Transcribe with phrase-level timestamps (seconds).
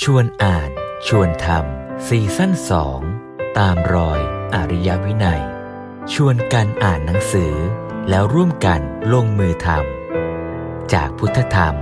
[0.00, 0.70] ชวนอ่าน
[1.06, 3.00] ชวนทำซีซั่นสอง
[3.58, 4.20] ตามรอย
[4.54, 5.42] อริยวินัย
[6.14, 7.54] ชวนกันอ่านหนังสือ
[8.08, 8.80] แล้วร่วมกัน
[9.12, 11.74] ลงมือทำจากพุทธธรรม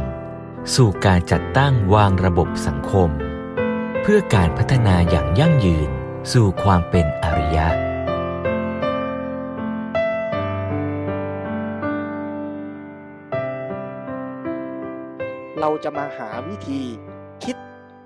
[0.75, 3.11] สู่การจัดตั้งวางระบบสังคม
[4.03, 5.91] เพื่อการพัฒนาอย่างยั่งยืน
[6.33, 7.69] สู่ความเป็นอริยะ
[15.61, 16.83] เราจะมาหาวิธี
[17.45, 17.57] คิด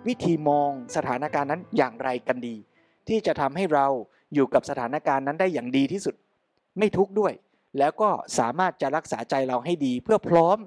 [0.09, 2.57] วิธีมองสถานการณ์นั้นอย่างไรกันดี
[3.09, 3.87] ที่จะทำให้เรา
[4.35, 6.15] อยู่กับสถานการณ์นั้นได้อย่างดีที่สุด
[6.79, 7.33] ไม่ทุกข์ด้วย
[7.79, 10.59] แล้วก็สามารถจะรักษาใจเราให้ดี เพื่อพร้อม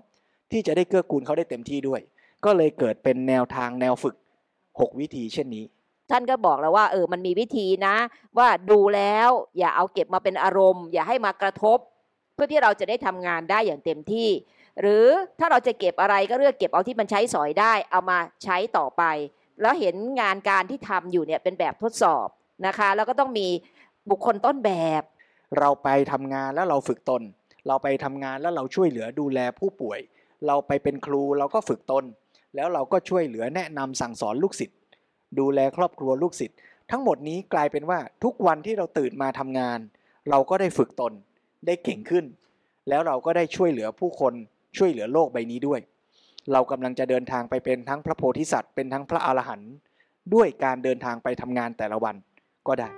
[0.51, 2.01] ที่จะได้เกื้อกูลเขาได้เต็มที่ด้วย
[2.45, 4.15] ก็เลยเกิดเป็นแนวทางแนวฝึก
[4.57, 5.65] 6 วิธีเช่นนี้
[6.11, 7.95] ท่านก็บอกแล้วว่าเออมันมีวิธีนะ
[8.37, 11.77] ว่าดูแล้วอย่าเอาเก็บมาเป็นอารมณ์ อย่าให้มากระทบ
[12.33, 14.29] เพื่อที่เราจะได้ทำงานได้อย่างเต็มที่
[14.81, 15.05] หรือ
[15.39, 19.03] ถ้าเราจะเก็บอะไรก็เลือกเก็บเอาที่มันใช้สอยได้ เอามาใช้ต่อไป
[19.61, 22.27] แล้วเห็นงานการที่ทำอยู่เนี่ยเป็นแบบทดสอบ
[22.67, 23.47] นะคะ แล้วก็ต้องมี
[24.09, 25.01] บุคคลต้นแบบ
[25.59, 27.21] เราไปทำงานแล้วเราฝึกตน
[27.67, 29.99] เราไปทำงานแล้วเราช่วยเหลือดูแลผู้ป่วย
[30.47, 32.03] เราไปเป็นครูเราก็ฝึกตน
[32.55, 34.77] แล้วเราก็ช่วยเหลือแนะนำสั่งสอนลูกศิษย์
[35.39, 36.57] ดูแลครอบครัวลูกศิษย์
[36.91, 39.79] ทั้งหมดนี้กลายเป็นว่าทุกวันที่เราตื่นมาทำงาน
[40.29, 41.13] เราก็ได้ฝึกตน
[41.65, 42.25] ได้เก่งขึ้น
[42.89, 44.33] แล้วเราก็ได้ช่วยเหลือผู้คน
[44.77, 45.79] ช่วยเหลือโลกใบนี้ด้วย
[46.53, 49.73] เรากำลังจะเดินทางไปเป็นทั้งพระโพธิสัตว์เป็นทั้งพระอรหันต์
[50.33, 52.15] ด้วยการเดินทางไปทำงานแต่ละวัน
[52.67, 52.89] ก็ได้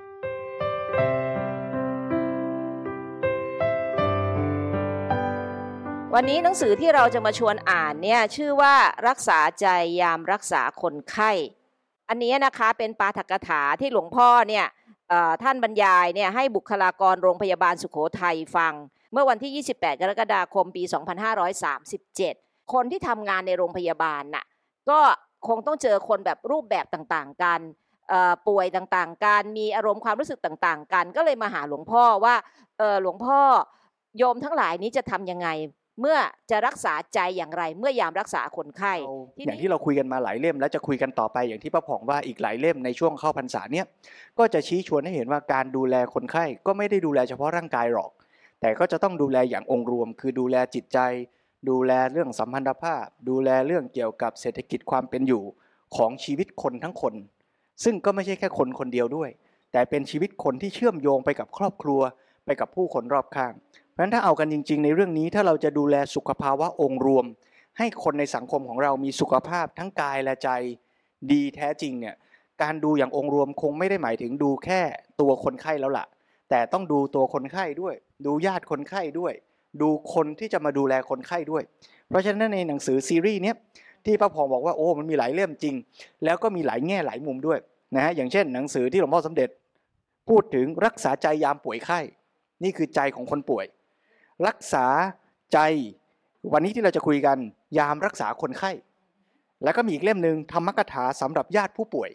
[6.13, 8.75] วันนี้หนังสือที่เราจะมาชวนอ่านเนี่ยชื่อว่า
[9.07, 9.67] รักษาใจ
[10.01, 11.31] ยามรักษาคนไข้
[12.09, 14.65] อันนี้นะคะเป็นปาฐกถาที่หลวงพ่อเนี่ย
[15.43, 18.73] ท่านบรรยายเนี่ยให้บุคลากรโรงพยาบาลสุขโขทัยฟัง
[19.11, 20.83] เมื่อวันที่ 28 กรกฎาคมปี
[21.57, 24.45] 2537 คนที่ทำงานในโรงพยาบาลน่ะ
[24.89, 24.99] ก็
[25.47, 27.59] คงต้องเจอคนแบบรูปแบบต่างๆ กัน
[28.09, 32.35] เอ่อป่วยต่างๆกันมีอารมณ์ความรู้สึกต่างๆ กัน ก็เลยมาหาหลวงพ่อว่า
[32.77, 33.39] เออหลวงพ่อ
[34.17, 35.49] โยมทั้งหลายนี้จะทำยังไง
[36.01, 36.17] เมื่อ
[36.51, 43.85] จะรักษาใจอย่างไร เมื่อยามรักษาคนไข้เราทีนี้อย่างที่เราคุยกันมาหลายเล่ม และจะคุยกันต่อไปอย่างที่ป้าผ่องว่าอีกหลายเล่มในช่วงเข้าพรรษาเนี่ย
[44.37, 48.11] ก็จะชี้ชวนให้เห็นว่าการดูแลคนไข้ก็ไม่ได้ดูแลเฉพาะร่างกายหรอก
[48.61, 50.99] แต่ก็จะต้องดูแลอย่างองค์รวม คือดูแลจิตใจ
[51.69, 55.43] ดูแลเรื่องสัมพันธภาพ ดูแลเรื่องเกี่ยวกับเศรษฐกิจความเป็นอยู่
[55.95, 57.13] ของชีวิตคนทั้งคน
[57.83, 59.29] ซึ่งก็ไม่ใช่แค่คนคนเดียวด้วย
[59.71, 62.01] แต่เป็นชีวิตคนที่เชื่อมโยงไปกับครอบครัว
[62.45, 63.53] ไปกับผู้คนรอบข้าง
[63.91, 67.25] เพราะฉะนั้นถ้าเอากันจริง ๆ ในเรื่องนี้ถ้าเราจะดูแลสุขภาวะองค์รวม
[67.77, 70.49] ให้คนในสังคมของเรามีสุขภาพทั้งกายและใจ
[71.31, 72.15] ดีแท้จริงเนี่ย
[72.61, 74.81] การดูอย่างองค์รวมคงไม่ได้หมายถึงดูแค่
[75.21, 76.05] ตัวคนไข้แล้วล่ะ
[76.49, 79.33] แต่ต้องดูตัวคนไข้ด้วย ดูญาติคนไข้ด้วย
[79.81, 81.63] ดูคนที่จะมาดูแลคนไข้ด้วย
[82.09, 83.55] เพราะฉะนั้นในหนังสือซีรีส์เนี้ย
[84.05, 85.75] ที่ป้าพองบอกว่าโอ้มันมีหลายเล่มจริง
[86.25, 87.59] แล้วก็มีหลายแง่หลายมุมด้วย
[87.95, 89.49] นะฮะอย่างเช่น หนังสือที่หลวงพ่อสมเด็จ
[90.29, 91.99] พูดถึงรักษาใจยามป่วยไข้
[92.63, 93.65] นี่คือใจของคนป่วย
[94.47, 94.85] รักษา
[95.53, 95.59] ใจ
[96.53, 97.37] วันนี้ที่เราจะคุยกัน
[97.77, 98.71] ยามรักษาคนไข้
[99.63, 102.09] แล้วก็มีอีกเล่มหนึ่งธรรมกถาสำหรับญาติผู้ป่วย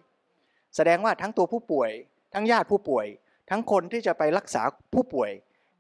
[0.77, 1.91] แสดงว่าทั้งตัวผู้ป่วย
[2.35, 3.07] ทั้งญาติผู้ป่วย
[3.51, 4.63] ทั้งคนที่จะไปรักษา
[4.95, 5.31] ผู้ป่วย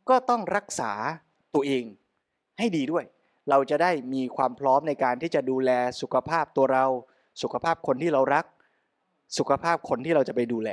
[0.09, 0.93] ก็ต้องรักษา
[1.55, 1.85] ตัวเอง
[2.59, 3.05] ให้ดีด้วย
[3.51, 5.71] เราจะได้มีความพร้อมในการที่จะดูแล
[6.01, 6.87] สุขภาพตัวเรา
[7.43, 8.45] สุขภาพคนที่เรารัก
[9.39, 10.71] สุขภาพคนที่เราจะไปดูแล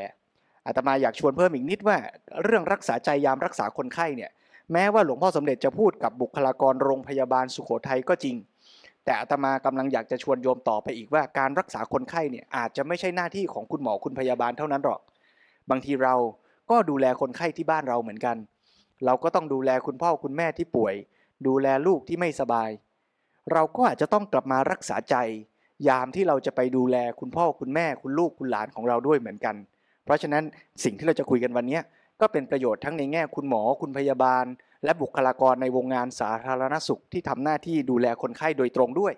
[0.67, 1.97] อาตมาอยากชวนเพิ่มอีกนิดว่า
[2.43, 4.31] เรื่องรักษาใจยามรักษาคนไข้เนี่ย
[4.71, 8.35] แม้ว่าหลวงพ่อสมเด็จจะพูดกับบุคลากรโรงพยาบาลสุโขทัยก็จริง
[9.05, 15.01] แต่อาตมากำลังอยากจะชวนโยมต่อไปอีกว่าการรักษาคนไข้เนี่ยอาจจะไม่ใช่หน้าที่ของคุณหมอคุณพยาบาลเท่านั้นหรอก
[15.69, 16.15] บางทีเรา
[16.69, 18.37] ก็ดูแลคนไข้ที่บ้านเราเหมือนกัน
[19.06, 20.95] เราก็ต้องดูแลคุณพ่อคุณแม่ที่ป่วย
[21.47, 22.69] ดูแลลูกที่ไม่สบาย
[23.51, 25.16] เราก็อาจจะต้องกลับมารักษาใจ
[25.88, 29.56] ยามที่เราจะไปดูแลคุณพ่อคุณแม่คุณลูกคุณหลานของเราด้วยเหมือนกัน
[30.06, 30.44] เพราะฉะนั้น
[30.84, 31.79] สิ่งที่เราจะคุยกันวันนี้
[32.22, 34.45] ก็เป็นประโยชน์ทั้งในแง่คุณหมอคุณพยาบาล
[34.84, 39.13] และบุคลากรในวงงานสาธารณสุขที่ทำหน้าที่ดูแลคนไข้โดยตรงด้วย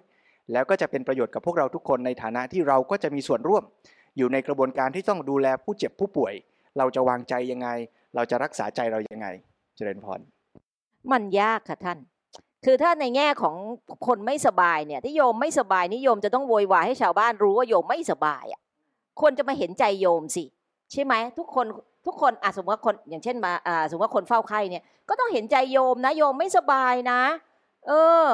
[0.51, 3.63] แล้วก็จะเป็นประโยชน์กับพวกเราทุกคนในฐานะที่เราก็จะมีส่วนร่วม
[4.17, 6.33] อยู่ในกระบวนการที่ต้องดูแลผู้เจ็บผู้ป่วย
[6.77, 7.67] เราจะวางใจยังไง
[8.15, 9.27] เราจะรักษาใจเรายังไง
[9.75, 10.19] เจริญพร
[11.11, 11.99] มันยากค่ะท่าน
[12.65, 13.55] คือถ้าในแง่ของ
[14.07, 18.61] คนไม่สบายเนี่ย ที่โยมไม่สบายนิยมจะต้องโวยวายให้ชาวบ้านรู้ว่าโยมไม่สบายอะ
[19.19, 20.43] ควรจะมาเห็นใจโยมสิ
[20.91, 21.65] ใช่ไหมทุกคน
[22.05, 27.21] ทุกคนอะสมมติว่าคนอย่างเช่นมาอ่าสมมติว่าคนเฝ้าไข้เนี่ยก็ต้องเห็นใจโยมนะโยมไม่สบายนะ
[27.87, 27.91] เอ
[28.23, 28.27] อ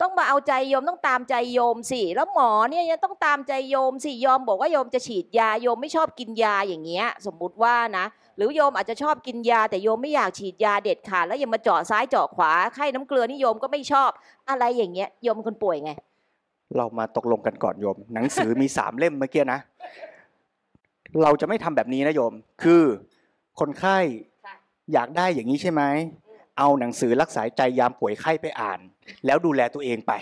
[0.00, 8.04] ต้องมาเอาใจโยมต้องตามใจโยมสิแล้วหมอเนี่ยยังต้องตามใจโยมสิยอมบอกว่าโยมจะฉีดยาโยมไม่ชอบกินยาอย่างเงี้ย สมมุติว่านะ
[8.36, 14.10] หรือโยมอาจจะชอบกินยา แต่โยมไม่อยากฉีดยาเด็ดขาดแล้วยังมาเจาะซ้ายเจาะขวาไข้น้ำเกลือนี่โยมก็ไม่ชอบ
[14.48, 15.92] อะไรอย่างเงี้ยโยมเป็นคนป่วยไง
[16.76, 19.60] เรามาตกลงกันก่อนโยม หนังสือมีสามเล่มเมื่อกี้นะ
[21.22, 22.82] เราจะไม่ทำแบบนี้นะโยม คือ
[23.60, 23.98] คนไข้
[24.46, 24.56] ค่ะ
[24.92, 25.82] อยากได้อย่างนี้ใช่ไหม
[26.58, 28.80] เอาหนังสือรักษาใจยามป่วยไข้ไปอ่าน
[29.26, 30.12] แล้วดูแลตัวเองไป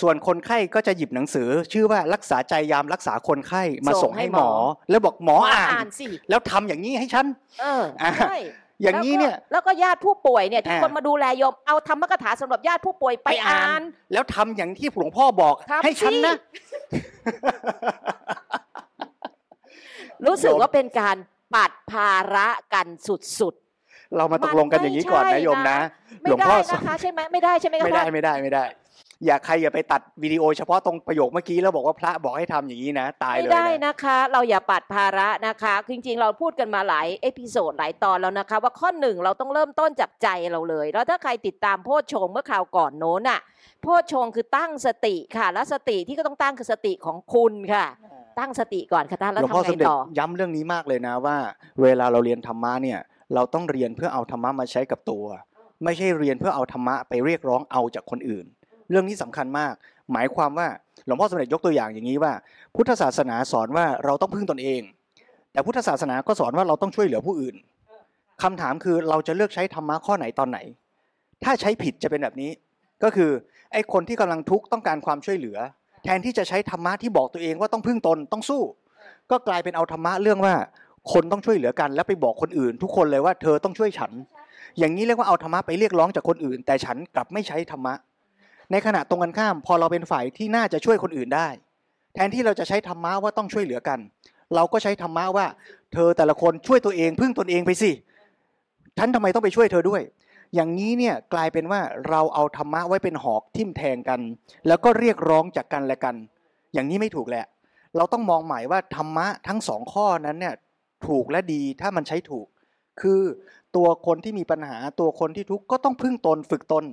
[0.00, 4.50] ส่วนคนไข้ก็จะหยิบหนังสือ ชื่อว่ารักษาใจยามรักษาคนไข้มาส่งให้หมอ
[4.90, 7.26] แล้วบอกหมออ่านสิแล้วทำอย่างนี้ให้ฉัน
[7.60, 8.38] เอออ่าใช่
[8.82, 13.82] อย่างนี้เนี่ยแล้วก็แล้วก็ญาติผู้ป่วยเนี่ยที่อ่าคนมาดูแลโยมเอาธรรมกถาสำหรับญาติผู้ป่วยไปไปอ่านอ่าน
[14.12, 16.34] แล้วทำอย่างที่หลวงพ่อบอกทำให้ฉันสินะ
[20.26, 21.16] รู้สึกโยมว่าเป็นการ
[21.54, 23.54] ปัดภาระกันสุด
[24.16, 28.64] เรามาตกลงกันอย่างนี้ก่อนมันไม่นะโยมนะๆหไม่ลวงได้พ่อนะคะใช่ไหมไม่ได้ใช่ไหมคะไม่ได้ท่านไม่ได้ไม่ได้
[29.26, 43.40] อย่าใครอย่าไปตัดวิดีโอเฉพาะตรงประโยคเมื่อกี้แล้วบอกว่าพระบอกให้ทำอย่างนี้นะ ตายไม่เลยได้นะนะคะ เราอย่าปัดภาระนะคะ จริง ๆ เราพูดกันมาหลาย episode หลายตอนแล้วนะคะ ว่าข้อหนึ่งเราต้องเริ่มต้นจากใจเราเลย แล้วถ้าใครติดตามโพชฌงค์เมื่อคราวก่อนโน้นอะ
[43.82, 47.86] โพชฌงค์คือตั้งสติค่ะ แล้วสติที่ก็ต้องตั้งคือสติของคุณค่ะ
[48.38, 51.36] ตั้งสติก่อนค่ะท่านแล้วหลวงพ่อทำสไงมเด็จต่อ ย้ำเรื่องนี้มากเลยนะว่า
[51.82, 53.00] เวลาเราเรียนธรรมะเนี่ย
[53.34, 55.24] เราต้องเรียนเพื่อเอาธรรมะมาใช้กับตัว
[55.84, 58.46] ไม่ใช่เรียนเพื่อเอาธรรมะไปเรียกร้องเอาจากคนอื่น
[58.90, 59.74] เรื่องนี้สำคัญมาก
[60.12, 60.68] หมายความว่า
[61.06, 62.32] หลวงพ่อสมเด็จยกตัวอย่างอย่างนี้ว่า
[62.74, 64.82] พุทธศาสนาสอนว่าเราต้องพึ่งตนเอง
[65.52, 67.56] แต่พุทธศาสนาก็สอนว่าเราต้องช่วยเหลือผู้อื่น
[68.42, 70.58] คำถามคือเราจะเลือกใช้ธรรมะข้อไหนตอนไหน
[71.44, 72.50] ถ้าใช้ผิดจะเป็นแบบนี้
[73.02, 73.30] ก็คือ
[73.72, 75.58] ไอ้คนที่กำลังทุกข์ต้องการความช่วยเหลือ
[76.04, 78.62] แทนที่จะใช้ธรรมะที่บอกตัวเองว่าต้องพึ่งตนต้องสู้
[79.30, 80.54] ก็กลายเป็นเอาธรรมะเรื่องว่า
[81.12, 84.12] คนต้องช่วยเหลือกัน แล้วไปบอกคนอื่น ทุกคนเลยว่าเธอต้องช่วยฉัน
[84.78, 87.94] อย่างนี้เรียกว่าเอาธรรมะไปเรียกร้องจากคนอื่น แต่ฉันกลับไม่ใช้ธรรมะ
[88.72, 91.48] ในขณะตรงกันข้าม พอเราเป็นฝ่ายที่น่าจะช่วยคนอื่นได้
[92.14, 93.98] แทนที่เราจะใช้ธรรมะว่าต้องช่วยเหลือกัน
[94.54, 95.46] เราก็ใช้ธรรมะว่า
[95.92, 97.90] เธอแต่ละคนช่วยตัวเองพึ่งตนเองไปสิ
[98.98, 100.02] ฉันทำไมต้องไปช่วยเธอด้วย
[100.54, 104.20] อย่างนี้เนี่ยกลายเป็นว่าเราเอาธรรมะไว้เป็นหอกทิ่มแทงกัน
[104.66, 106.14] แล้วก็เรียกร้องจากกันและกัน
[106.72, 107.44] อย่างนี้ไม่ถูกแหละ
[107.96, 110.54] เราต้องมองใหม่ว่าธรรมะทั้งสองข้อนั้นเนี่ย
[111.06, 112.46] ถูกและดีถ้ามันใช้ถูก
[113.00, 113.20] คือ
[113.76, 116.84] ตัวคนที่มีปัญหาตัวคนที่ทุกข์ก็ต้องพึ่งตนฝึกตน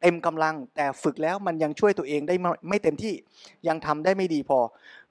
[0.00, 2.34] เต็มกำลัง แต่ฝึกแล้วมันยังช่วยตัวเองได้
[2.68, 3.14] ไม่เต็มที่
[3.68, 4.58] ยังทำได้ไม่ดีพอ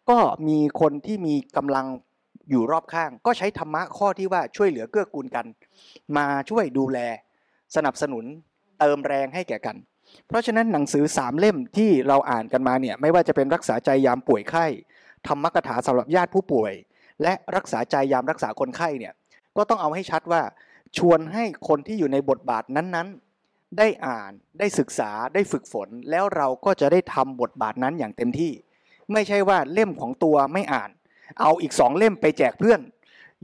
[0.10, 1.86] ก็มีคนที่มีกำลัง
[2.50, 5.46] อยู่รอบข้าง ก็ใช้ธรรมะข้อที่ว่าช่วยเหลือเกื้อกูลกัน
[6.18, 6.98] มาช่วยดูแล
[7.76, 8.26] สนับสนุน
[8.80, 9.76] เติมแรงให้แก่กัน
[10.28, 14.66] เพราะฉะนั้นหนังสือสามเล่มที่เราอ่านกันมาเนี่ยไม่ว่าจะเป็นรักษาใจยามป่วยไข้
[15.28, 16.74] ธรรมกถาสำหรับญาติผู้ป่วย
[17.24, 19.14] และรักษาใจยามรักษาคนไข้เนี่ย
[19.58, 20.42] ก็ต้องเอาให้ชัดว่า
[20.98, 28.52] ชวนให้คนที่อยู่ในบทบาทนั้นๆ ได้อ่านได้ศึกษาได้ฝึกฝน แล้วเราก็จะได้ทำบทบาทนั้นอย่างเต็มที่
[29.14, 30.90] ไม่ใช่ว่าเล่มของตัวไม่อ่าน
[31.42, 32.80] เอาอีกสองเล่มไปแจกเพื่อน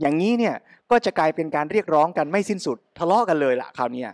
[0.00, 0.54] อย่างนี้เนี่ย
[0.90, 4.04] ก็จะกลายเป็นการเรียกร้องกันไม่สิ้นสุดทะเลาะกันเลยละคราวนี้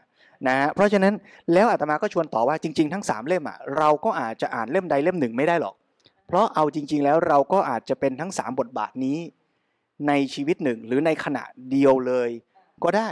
[0.48, 1.14] นะเพราะฉะนั้น
[1.52, 5.74] แล้วอาตมาก็ชวนต่อว่าจริงๆ ทั้งสามเล่มอะเราก็อาจจะอ่านเล่มใดเล่มหนึ่งไม่ได้หรอก
[6.26, 9.18] เพราะเอาจริง ๆ แล้วเราก็อาจจะเป็นทั้งสามบทบาทนี้
[10.08, 12.30] ในชีวิตหนึ่งหรือในขณะเดียวเลย
[12.84, 13.10] ก็ได้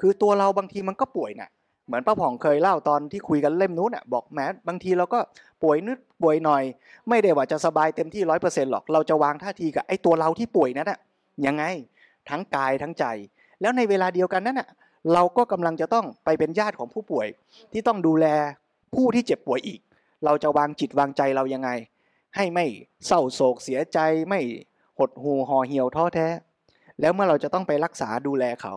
[0.00, 1.50] คือตัวเราบางทีมันก็ป่วยน่ะ
[1.86, 5.18] เหมือนป้าผ่องเคยเล่าตอนที่คุยกันเล่มนู้นอะบอกแม้บางทีเราก็
[5.62, 6.62] ป่วยนิดป่วยหน่อย
[7.08, 10.98] ไม่ได้ว่าจะสบายเต็มที่ร้อยเปอร์เซ็นต์หรอกเราจะวางท่าทีกับไอ้ตัวเราที่ป่วยนั้นอะ
[11.46, 11.64] ยังไง
[12.28, 13.04] ทั้งกายทั้งใจ
[13.60, 14.68] แล้วในเวลาเดียวกันนั้นอะ
[15.14, 17.26] เราก็กำลังจะต้องไปเป็นญาติของผู้ป่วย
[17.72, 18.26] ที่ต้องดูแล
[18.94, 19.80] ผู้ที่เจ็บป่วยอีก
[20.24, 21.70] เราจะวางจิตวางใจเรายังไง
[22.36, 22.66] ให้ไม่
[23.06, 24.40] เศร้าโศกเสียใจไม่
[24.98, 26.28] หดหูห่อเหี่ยวท้อแท้
[27.00, 28.74] แล้วเมื่อเราจะต้องไปรักษาดูแลเขา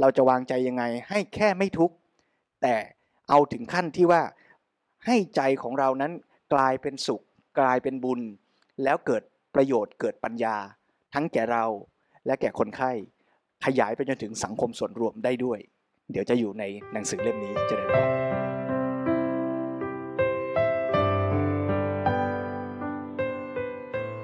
[0.00, 1.94] เราจะวางใจยังไงให้แค่ไม่ทุกข์
[2.62, 2.74] แต่
[3.28, 4.22] เอาถึงขั้นที่ว่า
[5.06, 6.12] ให้ใจของเรานั้น
[6.54, 7.22] กลายเป็นสุข
[7.58, 8.20] กลายเป็นบุญ
[8.84, 9.22] แล้วเกิด
[9.54, 10.56] ประโยชน์เกิดปัญญา
[11.14, 11.64] ทั้งแก่เรา
[12.26, 12.92] และแก่คนไข้
[13.64, 15.58] ขยายไปจนถึงสังคมส่วนรวมได้ด้วย
[16.10, 18.37] เดี๋ยวจะอยู่ในหนังสือเล่มนี้เจะได้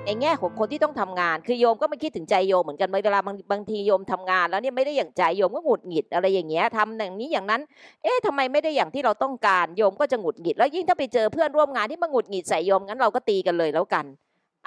[0.07, 7.61] ในแง่ของคนที่ต้องทำงาน คือโยมก็ไม่คิดถึงใจโยมเหมือนกันเวลาบางบางทีโยมทำงาน แล้วเนี่ยไม่ได้อย่างใจโยมก็หงุดหงิดอะไรอย่างเงี้ยทำอย่างนี้อย่างนั้น
[8.03, 14.05] เอ๊ะทำไมไม่ได้อย่างที่เราต้องการโยมก็จะหงุดหงิด แล้วยิ่งถ้าไปเจอเพื่อนร่วมงานที่มาหงุดหงิดใส่โยมงั้นเราก็ตีกันเลยแล้วกัน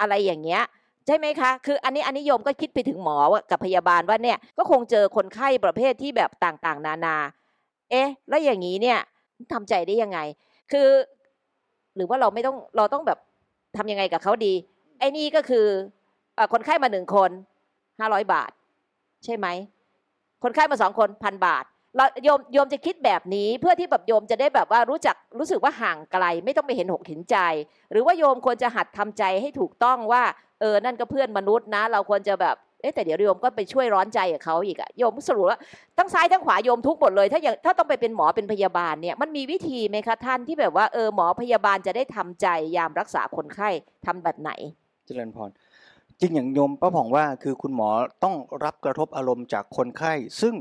[0.00, 0.62] อะไรอย่างเงี้ย
[1.06, 3.16] ใช่ไหมคะ คืออันนี้อันนี้โยมก็คิดไปถึงหมอ
[3.50, 7.16] กับพยาบาลว่าเนี่ยก็คงเจอคนไข้ประเภทที่แบบต่างๆ นานา
[7.90, 8.98] เอ๊ะ แล้วอย่างนี้เนี่ย
[9.52, 10.18] ทำใจได้ยังไง
[10.72, 10.88] คือ
[11.96, 13.18] หรือว่าเราไม่ต้องเราต้องแบบ
[13.76, 14.54] ทำยังไงกับเขาดี
[14.98, 15.66] ไอ้นี่ก็คือ
[16.38, 17.30] อคนไข้มาหนึ่งคน
[18.00, 18.50] ห้าร้อยบาท
[19.24, 19.46] ใช่ไหม
[20.44, 21.64] คนไข้มาสองคนพันบาท
[21.96, 27.36] เราโยมโยมจะคิดแบบนี้เพื่อที่แบบโยมจะได้แบบว่ารู้จักรู้สึกว่าห่างไกล ไม่ต้องไปเห็นหกเห็นใจ
[27.90, 30.22] หรือว่าโยมควรจะหัดทำใจให้ถูกต้องว่า
[30.60, 35.58] เออนั่นก็เพื่อนมนุษย์นะ เราควรจะแบบเอ๊แต่เดี๋ยวโยมก็ไปช่วยร้อนใจกับเขาอีกอะโยมสรุปว่า
[35.98, 43.68] ทั้งซ้ายทั้งขวาโยมทุกหมดเลย ถ้าอย่างถ้าต้องไปเป็นหมอเป็นพยาบาลเนี่ยมันมีวิธีไหมคะท่านที่แบบว่าเออหมอพยาบาลจะได้ทำใจยามรักษาคนไข้
[44.06, 44.50] ทำแบบไหน
[45.08, 45.50] เจริญพร
[46.20, 47.90] จริงอย่างโยมป้าผ่องว่าคือคุณหมอ
[48.24, 48.34] ต้อง
[48.64, 50.54] รับกระทบอารมณ์จากคนไข้ ซึ่ง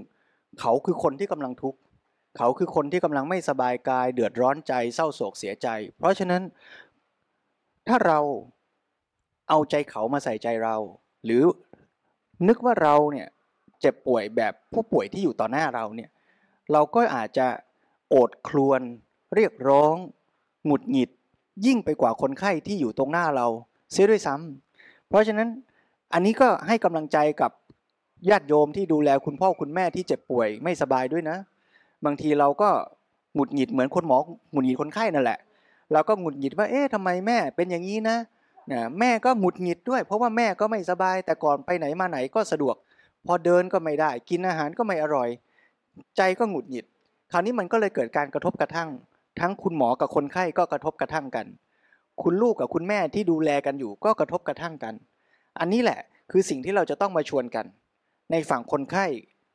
[0.60, 1.80] เขาคือคนที่กำลังทุกข์
[2.38, 6.42] เขาคือคนที่กำลังไม่สบายกาย เดือดร้อนใจเศร้าโศกเสียใจ เพราะฉะนั้น
[7.88, 8.20] ถ้าเรา
[9.50, 10.76] เอาใจเขามาใส่ใจเรา
[11.26, 11.44] หรือ
[12.48, 13.28] นึกว่าเราเนี่ย
[13.82, 16.10] เจ็บป่วยแบบผู้ป่วยที่อยู่ต่อหน้าเราเนี่ย
[16.72, 17.48] เราก็อาจจะ
[18.10, 18.82] โอดครวน
[19.36, 19.96] เรียกร้อง
[20.66, 21.10] หงุดหงิด
[21.66, 23.48] ยิ่งไปกว่าคนไข้ที่อยู่ตรงหน้าเรา
[23.92, 25.48] เสียด้วยซ้ำเพราะฉะนั้น
[26.14, 27.52] อันนี้ก็ให้กำลังใจกับ
[28.30, 31.38] ญาติโยมที่ดูแลคุณพ่อคุณแม่ที่เจ็บป่วยไม่สบายด้วยนะ
[32.06, 32.70] บางทีเราก็
[33.36, 34.18] หงุดหงิดเหมือนคนหมอ
[34.52, 35.40] หงุดหงิดคนไข้นั่นแหละ
[35.94, 38.18] เราก็หงุดหงิดว่าเอ๊ะทำไมแม่เป็นอย่างนี้นะ
[38.72, 42.76] นะแม่ก็หงุดหงิดด้วย เพราะว่าแม่ก็ไม่สบายแต่ก่อนไปไหนมาไหนก็สะดวก
[43.28, 45.30] พอเดินก็ไม่ได้ กินอาหารก็ไม่อร่อย
[46.18, 46.86] ใจก็หงุดหงิด
[47.32, 48.90] คราวนี้มันก็เลยเกิดการกระทบกระทั่ง
[49.40, 51.46] ทั้งคุณหมอกับคนไข้ก็กระทบกระทั่งกัน
[52.24, 54.94] คุณลูกกับคุณแม่ที่ดูแลกันอยู่ก็กระทบกระทั่งกัน
[55.60, 56.00] อันนี้แหละ
[56.32, 57.66] คือสิ่งที่เราจะต้องมาชวนกัน
[58.32, 59.06] ในฝั่งคนไข้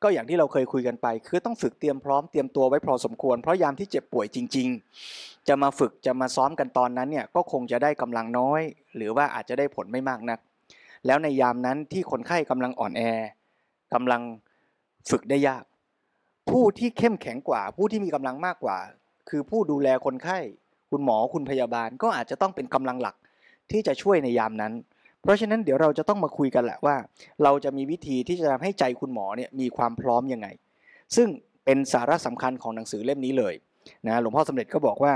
[0.03, 4.69] ก็อย่างที่เราเคยคุยกันไป คือต้องฝึกเตรียมพร้อมเตรียมตัวไว้พอสมควร เพราะยามที่เจ็บป่วยจริง
[5.09, 8.61] ๆ จะมาฝึกจะมาซ้อมกันตอนนั้นเนี่ยก็คงจะได้กำลังน้อย
[8.97, 10.39] หรือว่าอาจจะได้ผลไม่มากนัก
[11.07, 13.03] แล้วในยามนั้นที่คนไข้กำลังอ่อนแอ
[13.95, 14.23] กำลัง
[15.11, 15.65] ฝึกได้ยาก
[16.51, 18.79] ผู้ที่เข้มแข็งกว่า ผู้ที่มีกำลังมากกว่า
[19.29, 20.39] คือผู้ดูแลคนไข้
[20.93, 23.17] คุณหมอคุณพยาบาลก็อาจจะต้องเป็นกำลังหลัก
[23.71, 24.73] ที่จะช่วยในยามนั้น
[25.23, 26.97] เพราะฉะนั้นเดี๋ยวเราจะต้องมาคุยกันแหละว่า
[27.43, 30.49] เราจะมีวิธีที่จะทำให้ใจคุณหมอเนี่ยมีความพร้อมยังไง
[31.17, 31.29] ซึ่ง
[31.65, 33.55] เป็นสาระสำคัญของหนังสือเล่มนี้เลย
[34.07, 35.15] นะหลวงพ่อสมเด็จก็บอกว่า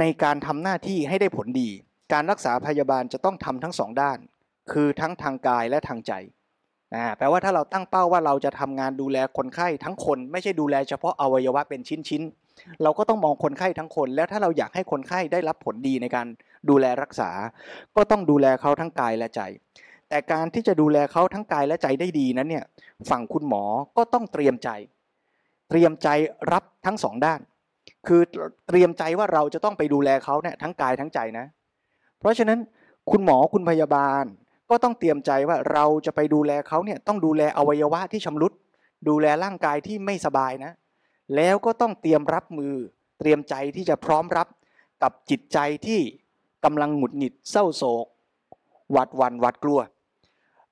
[0.00, 1.70] ในการทำหน้าที่ให้ได้ผลดี
[2.12, 4.18] การรักษาพยาบาลจะต้องทำทั้งสองด้าน
[4.72, 6.12] คือทั้งทางกายและทางใจ
[6.94, 12.43] อ่าแปลว่าถ้าเราตั้งเป้าว่าเราจะทำงานดูแลคนไข้ทั้งคน ไม่ใช่ดูแลเฉพาะอวัยวะเป็นชิ้นๆ
[12.82, 16.26] เราก็ต้องมองคนไข้ทั้งคน แล้วถ้าเราอยากให้คนไข้ได้รับผลดีในการ
[16.68, 17.30] ดูแลรักษา
[17.96, 19.40] ก็ต้องดูแลเขาทั้งกายและใจ
[20.08, 22.64] แต่การที่จะดูแลเขาทั้งกายและใจได้ดีนั้นเนี่ย
[23.10, 23.64] ฝั่งคุณหมอ
[23.96, 24.70] ก็ต้องเตรียมใจ
[25.68, 26.08] เตรียมใจ
[26.52, 27.40] รับทั้งสองด้าน
[28.06, 28.20] คือ
[28.68, 31.46] เตรียมใจว่าเราจะต้องไปดูแลเขาเนี่ยทั้งกายทั้งใจนะ
[32.20, 32.58] เพราะฉะนั้น
[33.10, 34.24] คุณหมอคุณพยาบาล
[34.70, 38.52] ก็ต้องเตรียมใจว่าเราจะไปดูแลเขาเนี่ยต้องดูแลอวัยวะที่ชำรุด
[39.08, 40.72] ดูแลร่างกายที่ไม่สบายนะ
[41.36, 42.74] แล้วก็ต้องเตรียมรับมือ
[43.18, 44.48] เตรียมใจที่จะพร้อมรับ
[45.02, 46.00] กับจิตใจที่
[46.64, 48.06] กำลังหงุดหงิดเศร้าโศก
[48.90, 49.80] หวาดวันหวาดกลัว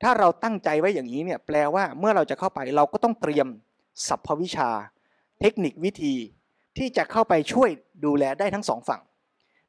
[0.03, 3.47] ถ้าเราตั้งใจไว้อย่างนี้เนี่ยแปลว่าเมื่อเราจะเข้าไปเราก็ต้องเตรียม
[4.09, 4.71] สัพพวิชา
[5.41, 6.15] เทคนิควิธี
[6.79, 7.71] ที่จะเข้าไปช่วย
[8.05, 9.03] ดูแลได้ทั้งสองฝั่ง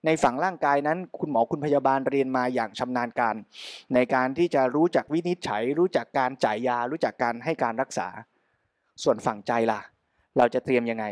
[0.06, 3.36] ในฝั่งร่างกายนั้น คุณหมอคุณพยาบาลเรียนมาอย่างชำนาญการ
[3.94, 8.08] ในการที่จะรู้จักวินิจฉัย รู้จักการจ่ายยา รู้จักการให้การรักษา
[9.04, 9.80] ส่วนฝั่งใจล่ะ
[10.38, 11.06] เราจะเตรียมยังไง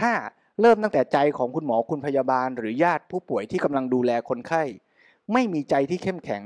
[0.00, 0.12] ถ้า
[0.60, 4.62] เริ่มตั้งแต่ใจของคุณหมอคุณพยาบาล หรือญาติผู้ป่วยที่กำลังดูแลคนไข้
[5.32, 6.42] ไม่มีใจที่เข้มแข็ง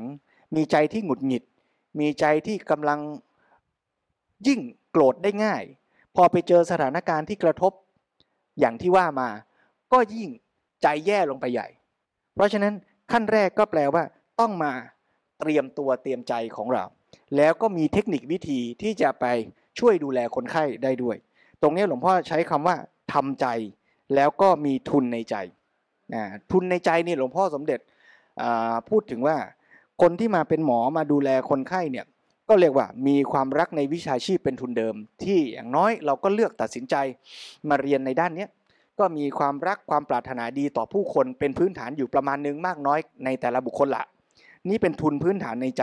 [0.57, 1.45] มีใจที่หงุดหงิด
[2.01, 3.01] มีใจที่กำลัง
[4.47, 5.63] ยิ่งโกรธได้ง่าย
[6.17, 7.73] พอไปเจอสถานการณ์ที่กระทบ
[8.61, 9.29] อย่างที่ว่ามา
[9.93, 10.29] ก็ยิ่ง
[10.83, 11.69] ใจแย่ลงไปใหญ่
[12.35, 12.75] เพราะฉะนั้น
[13.13, 14.05] ขั้นแรกก็แปลว่า
[14.41, 14.73] ต้องมา
[15.41, 16.85] เตรียมตัวเตรียมใจของเรา
[17.37, 19.27] แล้วก็มีเทคนิควิธีที่จะไป
[19.79, 21.17] ช่วยดูแลคนไข้ได้ด้วย
[21.63, 22.77] ตรงนี้หลวงพ่อใช้คำว่า
[23.13, 23.47] ทำใจ
[24.15, 25.37] แล้วก็มีทุนในใจ
[26.53, 27.81] ทุนในใจนี่หลวงพ่อสมเด็จ
[28.89, 29.37] พูดถึงว่า
[30.03, 32.07] คนที่มาเป็นหมอมาดูแลคนไข้เนี่ย
[32.49, 36.95] ก็เรียกว่ามีความรักในวิชาชีพเป็นทุนเดิม ที่อย่างน้อยเราก็เลือกตัดสินใจ
[37.69, 38.47] มาเรียนในด้านนี้
[38.99, 44.05] ก็มีความรักความปรารถนาดีต่อผู้คนเป็นพื้นฐานอยู่ประมาณนึงมากน้อยในแต่ละบุคคลละ
[44.69, 45.83] นี่เป็นทุนพื้นฐานในใจ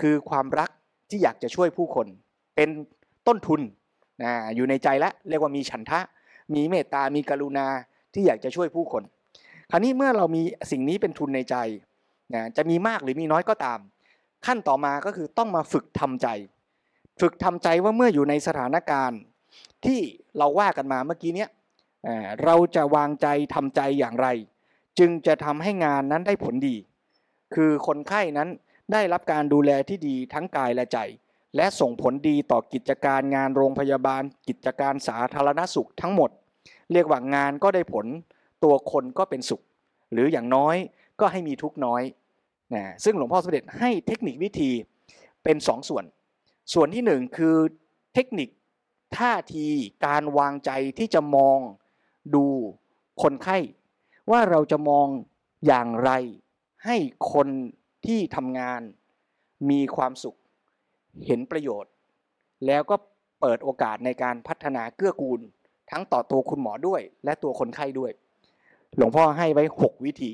[0.00, 0.70] คือความรัก
[1.10, 2.06] ที่อยากจะช่วยผู้คน
[2.56, 2.68] เป็น
[3.28, 3.60] ต้นทุน
[4.24, 6.00] นะอยู่ในใจแล้วเรียกว่ามีฉันทะ
[6.54, 7.66] มีเมตตามีกรุณา
[8.14, 9.02] ที่อยากจะช่วยผู้คน
[9.70, 11.56] คราวนี้เมื่อเรามีสิ่งนี้เป็นทุนในใจ
[12.34, 13.78] นะจะมีมากหรือมีน้อยก็ตาม
[14.46, 16.28] ขั้นต่อมาก็คือต้องมาฝึกทำใจ
[17.20, 19.20] ฝึกทำใจว่าเมื่ออยู่ในสถานการณ์
[19.84, 20.00] ที่
[20.38, 21.50] เราว่ากันมาเมื่อกี้เนี้ย
[22.44, 24.28] เราจะวางใจทำใจอย่างไร
[24.98, 26.76] จึงจะทำให้งานนั้นได้ผลดี
[27.54, 28.48] คือคนไข้นั้น
[28.92, 30.98] ได้รับการดูแลที่ดีทั้งกายและใจ
[31.56, 36.30] และส่งผลดีต่อกิจการงานโรงพยาบาล กิจการสาธารณสุขทั้งหมด
[36.92, 38.06] เรียกว่างานก็ได้ผล
[38.64, 39.62] ตัวคนก็เป็นสุข
[40.12, 40.76] หรืออย่างน้อย
[41.20, 42.02] ก็ให้มีทุกน้อย
[42.74, 44.70] นะซึ่งหลวงพ่อสมเด็จให้เทคนิควิธี
[45.44, 46.04] เป็นสองส่วน
[46.72, 47.56] ส่วนที่หนึ่งคือ
[48.14, 48.48] เทคนิค
[49.18, 49.66] ท่าที
[50.06, 51.58] การวางใจที่จะมอง
[52.34, 52.46] ดู
[53.22, 53.58] คนไข้
[54.30, 55.06] ว่าเราจะมอง
[55.66, 56.10] อย่างไร
[56.84, 56.96] ให้
[57.32, 57.48] คน
[58.06, 58.80] ที่ทำงาน
[59.70, 60.36] มีความสุข
[61.26, 61.92] เห็นประโยชน์
[62.66, 62.96] แล้วก็
[63.40, 65.40] เปิดโอกาสในการพัฒนาเกื้อกูล
[65.90, 68.10] ทั้งต่อตัวคุณหมอด้วย และตัวคนไข้ด้วย
[68.96, 70.32] หลวงพ่อให้ไว้ 6 วิธี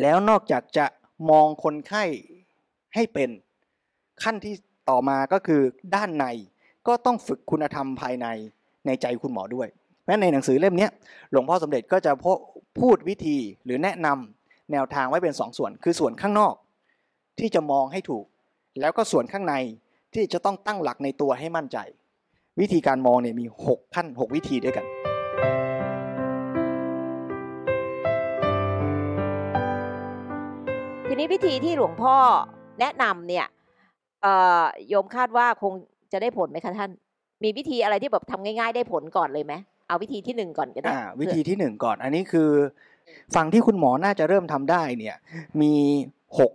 [0.00, 0.86] แล้วนอกจากจะ
[1.30, 2.04] มองคนไข้
[2.94, 3.30] ให้เป็น
[4.22, 4.54] ขั้นที่
[4.90, 5.62] ต่อมาก็คือ
[5.94, 6.26] ด้านใน
[6.86, 8.26] ก็ต้องฝึกคุณธรรมภายใน
[8.86, 9.68] ในใจคุณหมอด้วย
[10.02, 10.88] เพราะในหนังสือเล่มนี้
[11.30, 12.12] หลวงพ่อสมเด็จก็จะ
[12.80, 16.54] พูดวิธีหรือแนะนำแนวทางไว้เป็นสองส่วน คือส่วนข้างนอก
[17.38, 18.24] ที่จะมองให้ถูก
[18.78, 19.54] แล้วก็ส่วนข้างใน
[20.14, 21.78] ที่จะต้องตั้งหลักในตัวให้มั่นใจ
[22.60, 24.84] วิธีการมองเนี่ยมี 6 ขั้น 6 วิธีด้วยกัน
[31.08, 32.16] ทีนี้วิธีที่หลวงพ่อ
[32.80, 33.46] แนะนำเนี่ย
[34.88, 35.72] โยมคาดว่าคง
[36.12, 36.90] จะได้ผลไหมคะท่าน
[37.44, 39.54] มีวิธีอะไรที่แบบทำง่ายๆได้ผลก่อนเลยไหม
[39.86, 42.50] เอาวิธีที่หนึ่งก่อนก็ได้วิธีที่หนึ่งก่อน อันนี้คือ
[43.34, 45.16] ฝั่งที่คุณหมอน่าจะเริ่มทำได้เนี่ย
[45.60, 45.72] มี
[46.38, 46.52] หก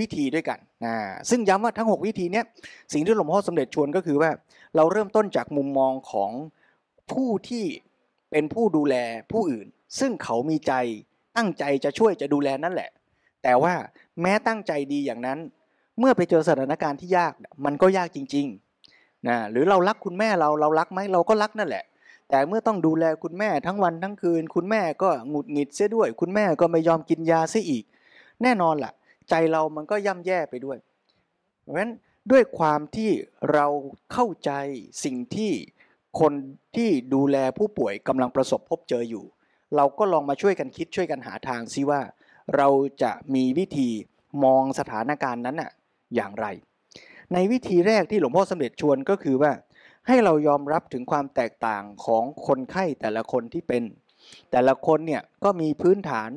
[0.00, 0.94] วิธีด้วยกันนะ
[1.30, 2.44] ซึ่งย้ำว่าทั้ง 6 วิธีเนี้ย
[2.92, 4.30] สิ่งที่หลวงพ่อสมเด็จชวนก็คือว่า
[4.76, 6.30] เราเริ่มต้นจากมุมมองของ
[7.12, 7.64] ผู้ที่
[8.30, 8.94] เป็นผู้ดูแล
[9.32, 9.66] ผู้อื่น
[9.98, 10.72] ซึ่งเขามีใจ
[11.36, 12.90] ตั้งใจจะช่วยจะดูแลนั่นแหละ
[13.42, 13.74] แต่ว่า
[14.22, 15.38] แม้ตั้งใจดีอย่างนั้น
[15.98, 17.32] เมื่อไปเจอสถานการณ์ที่ยาก
[17.64, 21.84] มันก็ยากจริงๆนะหรือเรารักคุณแม่เราเรารักไหมเราก็รักนั่นแหละ
[22.28, 27.84] แต่เมื่อต้องดูแลคุณแม่ทั้งวันทั้งคืน คุณแม่ก็หงุดหงิดเสียด้วย คุณแม่ก็ไม่ยอมกินยาเสียอีก
[28.42, 28.92] แน่นอนละ่ะ
[29.30, 30.78] ใจเรามันก็ย่ำแย่ไปด้วย
[31.62, 31.92] เพราะฉะนั้น
[32.30, 33.10] ด้วยความที่
[33.52, 33.66] เรา
[34.12, 34.52] เข้าใจ
[35.04, 35.52] สิ่งที่
[36.20, 36.32] คน
[36.76, 39.24] ที่ดูแลผู้ป่วยกำลังประสบพบเจออยู่
[39.76, 42.00] เราก็ลองมาช่วยกันคิดช่วยกันหาทางซิว่า
[42.56, 42.68] เรา
[43.02, 43.88] จะมีวิธี
[44.44, 45.70] มองสถานการณ์นั้นน่ะ
[46.14, 46.46] อย่างไร
[47.32, 49.52] ในวิธีแรกที่หลวงพ่อสมเด็จชวนก็คือว่า
[50.06, 53.82] ให้เรายอมรับถึงความแตกต่างของคนไข้แต่ละคนที่เป็น
[54.52, 56.30] แต่ละคนเนี่ยก็มีพื้นฐาน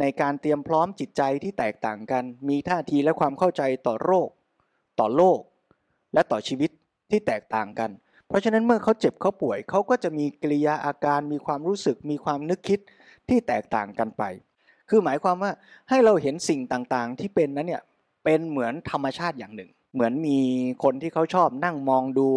[0.00, 4.28] ในการเตรียมพร้อมจิตใจที่แตกต่างกัน มีท่าทีและความเข้าใจต่อโรค
[5.00, 5.38] ต่อโลก
[6.14, 6.70] และต่อชีวิต
[7.10, 7.90] ที่แตกต่างกัน
[8.28, 12.80] เพราะฉะนั้นเมื่อเขาเจ็บเขาป่วยเขาก็จะมีกิริยาอาการ มีความรู้สึก มีความนึกคิด
[13.28, 14.22] ที่แตกต่างกันไป
[14.90, 15.52] คือหมายความว่า
[15.88, 17.82] ให้เราเห็นสิ่งต่างๆ ที่เป็นนั้นเนี่ย
[18.24, 20.38] เป็นเหมือนธรรมชาติอย่างหนึ่ง เหมือนมี
[20.84, 22.28] คนที่เขาชอบนั่งมองดู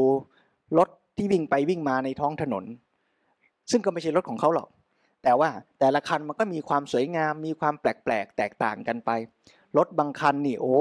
[0.77, 2.63] รถที่วิ่งไปวิ่งมาในท้องถนน
[3.71, 4.67] ซึ่งก็ไม่ใช่รถของเขาหรอก
[5.27, 9.11] แต่ว่าแต่ละคันมันก็มีความสวยงาม มีความแปลกๆ แตกต่างกันไป
[9.77, 10.75] รถบางคันนี่โอ้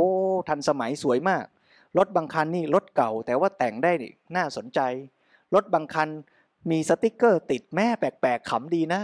[0.49, 1.45] ทันสมัยสวยมาก
[1.99, 3.93] รถบางคันนี่รถเก่า แต่ว่าแต่งได้
[4.37, 4.81] น่าสนใจ
[5.55, 6.09] รถบางคัน
[6.71, 9.01] มีสติกเกอร์ติดแม่แปลกๆขำดีนะ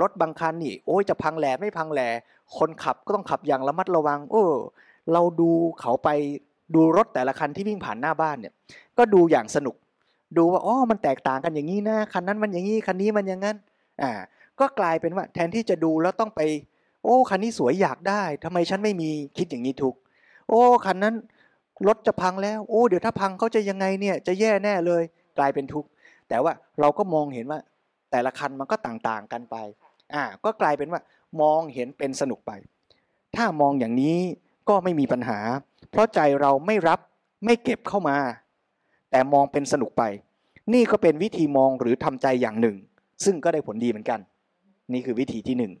[0.00, 2.08] รถบางคันนี่โอ้ยจะพังแหล่ไม่พังแหล่
[2.58, 4.44] คนขับก็ต้องขับอย่างระมัดระวัง โอ้
[5.12, 6.08] เราดูเขาไป
[6.74, 8.52] ดูรถแต่ละคันที่วิ่งผ่านหน้าบ้านเนี่ย
[8.98, 9.76] ก็ดูอย่างสนุก
[10.36, 13.56] ดูว่าอ๋อมันแตกต่างกันอย่างนี้นะคันนั้นมันอย่างนี้คันนี้มันอย่างนั้น
[14.02, 14.12] อ่า
[14.60, 16.40] ก็กลายเป็นว่าแทนที่จะดูแล้วต้องไป
[17.04, 19.94] โอ้คันนี้สวยอยากได้ทำไมฉันไม่มีคิดอย่างนี้ทุก
[20.48, 21.14] โอ้คันนั้น
[21.86, 25.02] รถจะพังแล้ว โอ้ เดี๋ยวถ้าพังเขาจะยังไงเนี่ยจะแย่แน่เลย
[25.38, 25.88] กลายเป็นทุกข์
[26.28, 27.60] แต่ว่าเราก็มองเห็นว่า
[28.10, 29.56] แต่ละคันมันก็ต่างๆกันไป
[30.14, 31.00] อ่าก็กลายเป็นว่า
[31.40, 32.52] มองเห็นเป็นสนุกไป
[33.36, 34.18] ถ้ามองอย่างนี้
[34.68, 35.38] ก็ไม่มีปัญหา
[35.90, 37.00] เพราะใจเราไม่รับ
[37.44, 38.16] ไม่เก็บเข้ามา
[39.10, 40.02] แต่มองเป็นสนุกไป
[40.72, 42.76] นี่ก็เป็นวิธีมองหรือทำใจอย่างหนึ่ง
[43.24, 44.20] ซึ่งก็ได้ผลดีเหมือนกัน
[44.92, 45.72] นี่คือวิธีที่หนึ่ง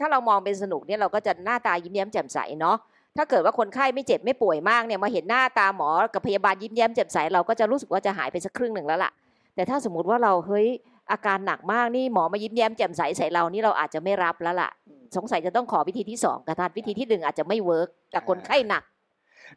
[0.00, 2.76] ถ้าเรามองเป็นสนุกเนี่ยเราก็จะหน้าตายิ้มแย้มแจ่มใสเนาะ
[3.16, 9.12] ถ้าเกิดว่าคนไข้ไม่เจ็บไม่ป่วยมากเนี่ยมาเห็นหน้าตาหมอกับพยาบาลยิ้มแย้มแจ่มใสเราก็จะรู้สึกว่าจะหายไปสักครึ่งหนึ่งแล้วล่ะ
[9.54, 10.66] แต่ถ้าสมมติว่าเราเฮ้ย
[11.12, 14.70] อาการหนักมากนี่หมอมายิ้มแย้มแจ่มใสใส่เรานี่เราอาจจะไม่รับแล้วล่ะ
[15.16, 18.82] สงสัยจะต้องขอวิธีที่สองกระทัดวิธีที่หนึ่งอาจจะไม่เวิร์กกับคนไข้หนัก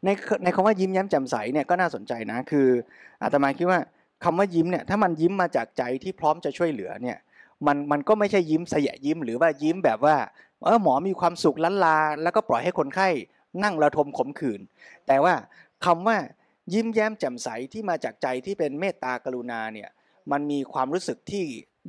[0.04, 0.08] ใน
[0.44, 2.68] ในคำว่ายิ้มแย้มแจ่มใสเนี่ยก็น่าสนใจนะคือ
[3.22, 3.80] อาตมาคิดว่า
[4.24, 7.16] คำว่ายิ้มเนี่ยถ้ามันยิ้มมาจากใจที่พร้อมจะช่วยเหลือเนี่ย
[7.66, 10.16] มันมันก็ไม่ใช่ยิ้มสยะยิ้ม หรือว่ายิ้มแบบว่า
[10.64, 13.08] เออหมอมีความสุขล้นลา แล้วก็ปล่อยให้คนไข้
[13.62, 14.60] นั่งระทมขมขื่น
[15.06, 15.34] แต่ว่า
[15.84, 16.18] คำว่า
[16.72, 19.88] ยิ้มแย้มแจ่มใสที่มาจากใจที่เป็นเมตตากรุณาเนี่ย
[20.30, 21.44] มันมีความรู้สึกที่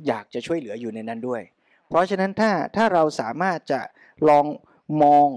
[0.06, 1.42] อยากจะช่วยเหลืออยู่ในนั้นด้วย
[1.88, 3.80] เพราะฉะนั้นถ้าถ้าเราสามารถจะ
[4.28, 4.46] ลอง
[5.02, 5.28] มอง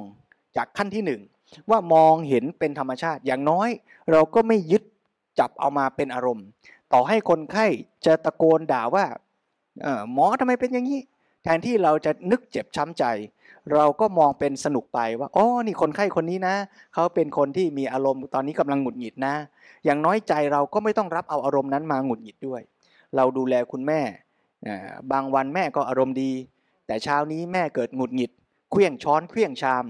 [0.58, 1.22] จากขั้นที่หนึ่ง
[1.70, 3.70] ว่ามองเห็นเป็นธรรมชาติอย่างน้อย
[4.12, 4.84] เราก็ไม่ยึด
[5.40, 6.48] จับเอามาเป็นอารมณ์
[6.94, 7.66] ต่อให้คนไข้
[8.06, 9.06] จะตะโกนด่าว่า
[10.14, 11.00] หมอทำไมเป็นอย่างนี้
[11.44, 13.06] แทนที่เราจะนึกเจ็บช้ำใจ
[13.74, 16.56] เราก็มองเป็นสนุกไปว่าอ๋อนี่คนไข้คนนี้นะ
[16.94, 19.36] เขาเป็นคนที่มีอารมณ์ตอนนี้กำลังหงุดหงิดนะ
[19.86, 22.62] อย่างน้อยใจเราก็ไม่ต้องรับเอาอารมณ์นั้นมาหงุดหงิดด้วย
[23.16, 24.02] เราดูแลคุณแม่
[25.12, 26.32] บางวันแม่ก็อารมณ์ดี
[26.88, 28.32] แต่เช้านี้แม่เกิดหงุดหงิด
[28.72, 29.86] เคลี้ยงช้อนเคลี้ยงชาม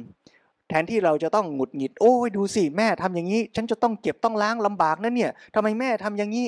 [0.70, 6.46] แทนที่เราจะต้องหงุดหงิด โอ้ยดูสิแม่ทำอย่างนี้ ฉันจะต้องเก็บต้องล้างลำบากนะเนี่ยทำไมแม่ทำอย่างนี้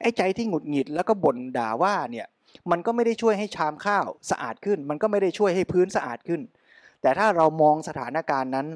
[0.00, 2.26] ไอ้ใจที่หงุดหงิดแล้วก็บ่นด่าว่าเนี่ย
[2.70, 6.40] มันก็ไม่ได้ช่วยให้ชามข้าวสะอาดขึ้น มันก็ไม่ได้ช่วยให้พื้นสะอาดขึ้น
[7.02, 8.66] แต่ถ้าเรามองสถานการณ์นั้น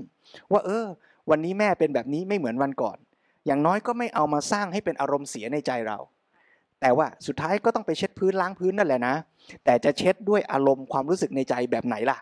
[0.53, 0.85] ว่าเออ
[1.31, 2.99] วันนี้แม่เป็นแบบนี้ไม่เหมือนวันก่อน
[3.47, 5.99] อย่างน้อยก็ไม่เอามาสร้างให้เป็นอารมณ์เสียในใจเรา
[6.81, 9.15] แต่ว่าสุดท้ายก็ต้องไปเช็ดพื้นล้างพื้นนั่นแหละนะ
[9.65, 12.19] แต่จะเช็ดด้วยอารมณ์ความรู้สึกในใจแบบไหนล่ะ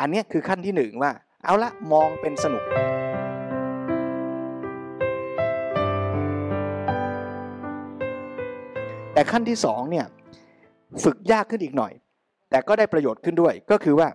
[0.00, 1.12] อันนี้คือขั้นที่หนึ่งว่า
[1.44, 2.64] เอาละมองเป็นสนุก
[9.14, 10.06] แต่ขั้นที่สองเนี่ย
[11.04, 11.92] ฝึกยากขึ้นอีกหน่อย
[12.50, 14.08] แต่ก็ได้ประโยชน์ขึ้นด้วย ก็คือว่า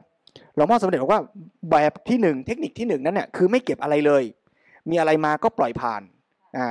[0.56, 1.22] หลวงพ่อสมเด็จบอกว่า
[1.72, 4.24] แบบที่หนึ่งเทคนิคที่หนึ่งนั้นเนี่ยคือไม่เก็บอะไรเลย
[4.90, 6.02] มีอะไรมาก็ปล่อยผ่าน
[6.58, 6.68] อ่า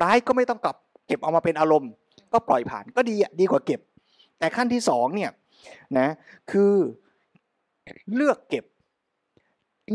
[0.00, 1.90] ร้ายก็ไม่ต้องกลับเก็บเอามาเป็นอารมณ์
[2.32, 3.80] ก็ปล่อยผ่านก็ดีอะดีกว่าเก็บ
[4.38, 5.30] แต่ขั้นที่สองเนี่ย
[5.98, 6.08] นะ
[6.50, 6.74] คือ
[8.14, 8.64] เลือกเก็บ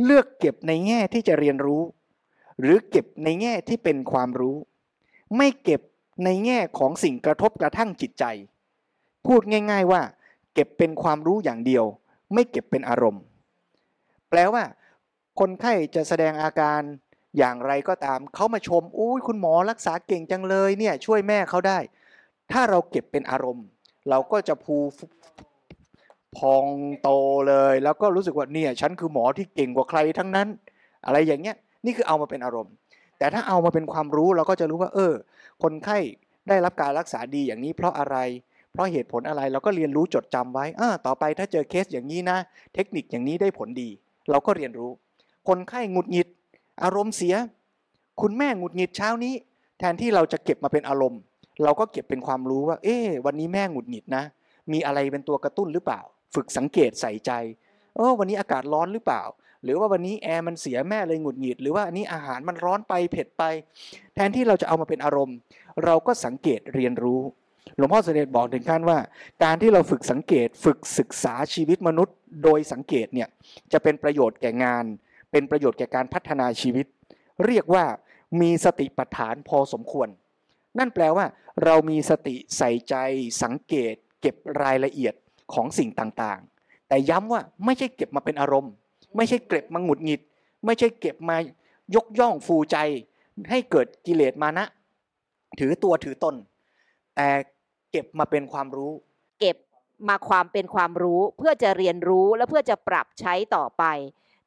[0.05, 1.81] เลือกเก็บในแง่ที่จะเรียนรู้
[2.59, 4.55] หรือเก็บในแง่ที่เป็นความรู้
[5.37, 5.81] ไม่เก็บ
[6.25, 8.25] ในแง่ของสิ่งกระทบกระทั่งจิตใจ
[9.27, 10.01] พูดง่าย ๆว่า
[10.53, 11.85] เก็บเป็นความรู้อย่างเดียว
[12.33, 13.23] ไม่เก็บเป็นอารมณ์
[14.29, 14.63] แปลว่า
[15.39, 16.81] คนไข้จะแสดงอาการ
[17.37, 21.79] อย่างไรก็ตาม เขามาชมอุ้ยคุณหมอรักษาเก่งจังเลยเนี่ย ช่วยแม่เขาได้
[22.51, 23.65] ถ้าเราเก็บเป็นอารมณ์
[24.09, 24.77] เราก็จะภู
[26.37, 26.65] พอง
[27.01, 27.09] โต
[27.47, 30.47] เลย แล้วก็รู้สึกว่าเนี่ยฉันคือหมอที่เก่งกว่าใครทั้งนั้น
[31.05, 31.55] อะไรอย่างเงี้ย
[31.85, 32.73] นี่คือเอามาเป็นอารมณ์
[33.17, 35.13] แต่ถ้าเอามาเป็นความรู้เราก็จะรู้ว่า เออ
[35.63, 35.97] คนไข้
[36.47, 38.17] ได้รับการรักษาดีอย่างนี้เพราะอะไร
[38.73, 42.37] เพราะเหตุผลอะไรเราก็เรียนรู้จดจำไว้อ่าต่อไปถ้าเจอเคสอย่างนี้นะ
[42.73, 43.89] เทคนิคอย่างนี้ได้ผลดี
[44.29, 44.91] เราก็เรียนรู้
[45.47, 46.27] คนไข้หงุดหงิด
[46.83, 47.35] อารมณ์เสีย
[48.21, 49.33] คุณแม่หงุดหงิดเช้านี้
[49.79, 51.21] แทนที่เราจะเก็บมาเป็นอารมณ์
[51.63, 54.23] เราก็เก็บเป็นความรู้ว่า เอ๊วันนี้แม่หงุดหงิดนะ
[54.71, 56.01] มีอะไรเป็นตัวกระตุ้นหรือเปล่า
[56.35, 57.31] ฝึกสังเกตใส่ใจ
[57.95, 59.23] เออวันนี้อากาศร้อนหรือเปล่า
[59.63, 63.43] หรือว่าวันนี้แอร์มันเสียแม่เลยหงุดหงิด หรือว่าอันนี้อาหารมันร้อนไปเผ็ดไป
[64.15, 65.37] แทนที่เราจะเอามาเป็นอารมณ์
[65.85, 67.21] เราก็สังเกตเรียนรู้
[67.77, 68.97] หลวงพ่อเสด็จบอกถึงขั้นว่า
[69.43, 73.27] การที่เราฝึกสังเกตฝึกศึกษาชีวิตมนุษย์ โดยสังเกตเนี่ย
[73.71, 74.85] จะเป็นประโยชน์แก่งาน
[75.31, 76.85] เป็นประโยชน์แก่การพัฒนาชีวิต
[77.45, 77.85] เรียกว่า
[78.41, 80.07] มีสติปัฏฐานพอสมควร
[80.79, 81.25] นั่นแปลว่า
[81.63, 82.95] เรามีสติใส่ใจ
[83.43, 85.13] สังเกต เก็บรายละเอียด
[85.53, 88.73] ของสิ่งต่างๆ แต่ย้ำว่าไม่ใช่เก็บมาเป็นอารมณ์
[89.15, 90.21] ไม่ใช่เก็บมาหงุดหงิด
[90.65, 91.37] ไม่ใช่เก็บมา
[91.95, 92.77] ยกย่องฟูใจ
[93.49, 94.65] ให้เกิดกิเลสมานะ
[95.59, 96.35] ถือตัวถือตน
[97.15, 97.29] แต่
[97.91, 98.91] เก็บมาเป็นความรู้
[99.39, 99.57] เก็บ
[100.09, 103.83] มาความเป็นความรู้เพื่อจะเรียนรู้และเพื่อจะปรับใช้ต่อไป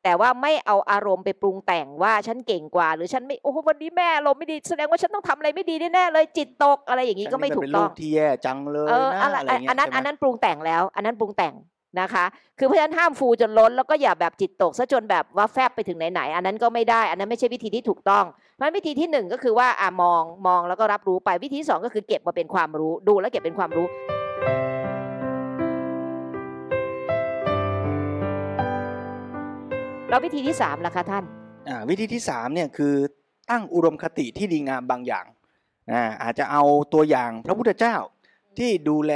[0.02, 11.54] แต่ว่าไม่เอาอารมณ์ไปปรุงแต่งว่าฉันเก่งกว่า หรือฉันไม่โอ้โหวันนี้แม่อารมณ์ไม่ดีแสดงว่าฉันต้องทำอะไรไม่ดีแน่ๆเลยจิตตกอะไรอย่างนี้ก็ไม่ถูกต้องฉันนี่มันเป็นลูที่แย่จังเลยเออนะอะไรอะไรเงี้ยอันนั้นใช่ไหมอันนั้นปรุงแต่งแล้ว อันนั้นปรุงแต่ง
[12.00, 12.24] นะคะ
[12.58, 18.24] คือเพราะฉะนั้นห้ามฟูจนล้นแล้วก็อย่าแบบจิตตกซะจนแบบว่าแฟบไปถึงไหนๆอันนั้นก็ไม่ได้ อันนั้นไม่ใช่วิธีที่ถูกต้อง
[18.56, 23.86] เพราะวิธีที่หนึ่งก็คือว่าอ่ามองมองแล้วก็รับรู้ไปวิธีที่สองก็คือเก็บมาเป็นความรู้ดูแล้วเก็บเป็นความรู้
[30.08, 31.24] แล้ววิธีที่สามล่ะคะท่าน
[31.68, 32.94] อ่าวิธีที่สามเนี่ยคือ
[33.50, 35.26] ตั้งอุดมคติที่ดีงามบางอย่าง
[35.92, 36.62] อ่าอาจจะเอา
[36.94, 37.96] ตัวอย่างพระพุทธเจ้า
[38.58, 39.14] ที่ดูแล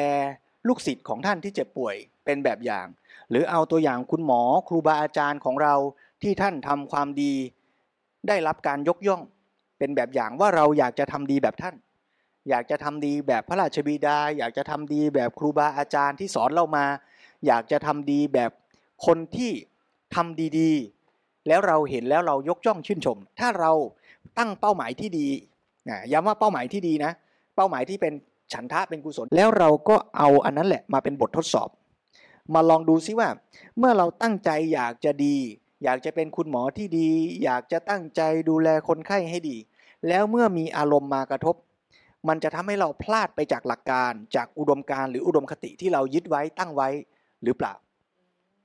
[0.68, 1.96] ลูกศิษย์ของท่านที่เจ็บป่วย
[2.28, 2.86] เป็นแบบอย่าง
[3.30, 5.74] หรือเอาตัวอย่างคุณหมอครูบาอาจารย์ของเรา
[6.22, 7.32] ที่ท่านทำความดี
[8.28, 9.22] ได้รับการยกย่อง
[9.78, 11.74] เป็นแบบอย่างว่าเราอยากจะทำดีแบบท่าน
[12.48, 16.86] อยากจะทำดีแบบพระราชบิดา อยากจะทำดีแบบครูบาอาจารย์ที่สอนเรามา
[17.46, 18.50] อยากจะทำดีแบบ
[19.06, 19.50] คนที่
[20.14, 23.72] ทำดีๆ แล้วเราเห็นแล้วเรายกย่องชื่นชม ถ้าเรา
[24.38, 25.28] ตั้งเป้าหมายที่ดี
[25.88, 27.12] นะย้ำว่าเป้าหมายที่ดีนะ
[27.56, 28.12] เป้าหมายที่เป็น
[28.52, 31.68] ฉันทะเป็นกุศลแล้วเราก็เอาอันนั้นแหละมาเป็นบททดสอบ
[32.54, 33.28] มาลองดูซิว่า
[33.78, 35.36] เมื่อเราตั้งใจอยากจะดี
[35.84, 37.10] อยากจะเป็นคุณหมอที่ดี
[37.44, 39.56] อยากจะตั้งใจดูแลคนไข้ให้ดี
[40.08, 41.54] แล้วเมื่อมีอารมณ์มากระทบ
[42.28, 46.88] มันจะทำให้เราพลาดไปจากหลักการ จากอุดมการหรืออุดมคติที่เรายึดไว้ตั้งไว้
[47.42, 47.72] หรือเปล่า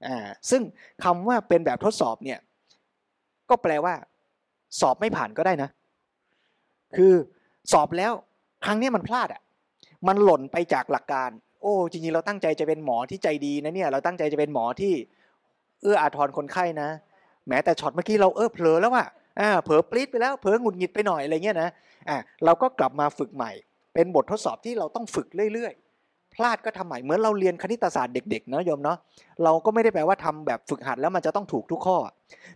[0.08, 0.62] อ่าซึ่ง
[1.04, 2.40] คำว่าเป็นแบบทดสอบเนี่ย
[3.50, 3.96] ก็แปลว่า
[4.80, 5.70] สอบไม่ผ่านก็ได้นะ
[6.96, 7.14] คือ
[7.72, 8.14] สอบแล้ว
[8.66, 9.42] ครั้งนี้มันพลาดอะ
[10.08, 11.30] มันหล่นไปจากหลักการ
[11.64, 14.94] โอ้จริงๆเราตั้งใจจะเป็นหมอที่ใจดีนะเนี่ย เราตั้งใจจะเป็นหมอที่
[15.82, 16.90] เอื้ออาทรคนไข้นะ
[17.48, 19.06] แม้แต่ช็อตเมื่อกี้เราเออเผลอแล้วว่ะ
[19.40, 21.70] อ่าเผลอปลีดไปแล้วเผลอหงุดหงิดไปหน่อยอะไรเงี้ยนะ
[22.10, 23.52] อ่าเราก็กลับมาฝึกใหม่
[23.94, 28.98] เป็นบททดสอบที่เราต้องฝึกเรื่อยๆ พลาดก็ทำใหม่เหมือนเราเรียนคณิตศาสตร์เด็กๆเนาะโยมเนาะ
[29.44, 31.98] เราก็ไม่ได้แปลว่าทำแบบฝึกหัดแล้วมันจะต้องถูกทุกข้อ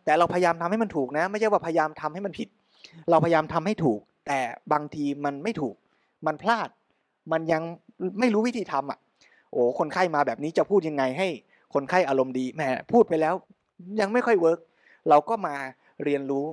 [0.06, 2.50] แต่เราพยายามทำให้มันถูกนะ ไม่ใช่ว่าพยายามทำให้มันผิด
[3.10, 4.40] เราพยายามทำให้ถูก แต่
[4.74, 5.76] บางทีมันไม่ถูก
[6.28, 6.70] มันพลาด
[7.32, 7.62] มันยัง
[8.20, 9.00] ไม่รู้วิธีทำอะ
[9.52, 11.28] โอ้คนไข้มาแบบนี้จะพูดยังไงให้
[11.74, 12.62] คนไข้อารมณ์ดีแหม
[12.92, 13.34] พูดไปแล้ว
[14.00, 14.60] ยังไม่ค่อยเวิร์ก
[15.10, 15.56] เราก็มา
[16.04, 16.46] เรียนรู้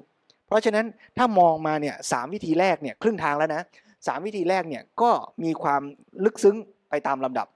[0.46, 3.62] เพราะฉะนั้นถ้ามองมาเนี่ยสามวิธีแรกเนี่ยครึ่งทางแล้วนะ
[4.06, 5.10] สามวิธีแรกเนี่ยก็
[5.44, 5.82] มีความ
[6.24, 6.56] ลึกซึ้ง
[6.90, 7.46] ไปตามลำดับ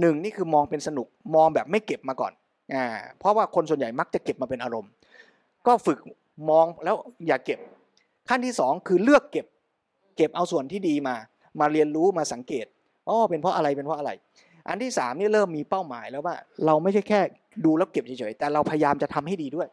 [0.00, 2.32] หนึ่งนี่คือมองเป็นสนุกมองแบบไม่เก็บมาก่อน
[2.74, 2.84] อ่า
[3.18, 4.90] เพราะว่าคนส่วนใหญ่มักจะเก็บมาเป็นอารมณ์
[5.66, 5.98] ก็ฝึก
[6.50, 7.58] มองแล้วอย่าเก็บ
[8.28, 9.46] ขั้นที่สองคือเลือกเก็บ
[10.16, 11.16] เก็บเอาส่วนที่ดีมา
[11.60, 12.66] มาเรียนรู้มาสังเกต
[13.08, 14.10] อ๋อเป็นเพราะอะไรเป็นเพราะอะไร
[14.68, 16.34] อันที่สามนี่เริ่มมีเป้าหมายแล้วว่า
[16.66, 17.20] เราไม่ใช่แค่
[17.64, 19.68] ดูแล้วเก็บเฉยๆแต่เราพยายามจะทำให้ดีด้วย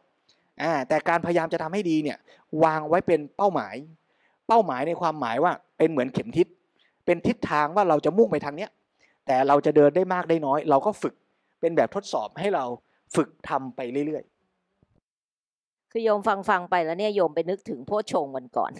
[0.62, 2.18] อ่าแต่การพยายามจะทำให้ดีเนี่ย
[2.64, 3.74] วางไว้เป็นเป้าหมาย
[4.48, 6.46] เป้าหมายในความหมายว่าเป็นเหมือนเข็มทิศ
[7.06, 8.70] เป็นทิศทางว่าเราจะมุ่งไปทางเนี้ย
[9.26, 11.14] แต่เราจะเดินได้มากได้น้อย เราก็ฝึก
[11.60, 12.64] เป็นแบบทดสอบให้เรา
[13.16, 18.72] ฝึกทำไปเรื่อยๆคือโยมฟังฟังไปแล้วเนี่ยโยมไปนึกถึงโพชงวันก่อน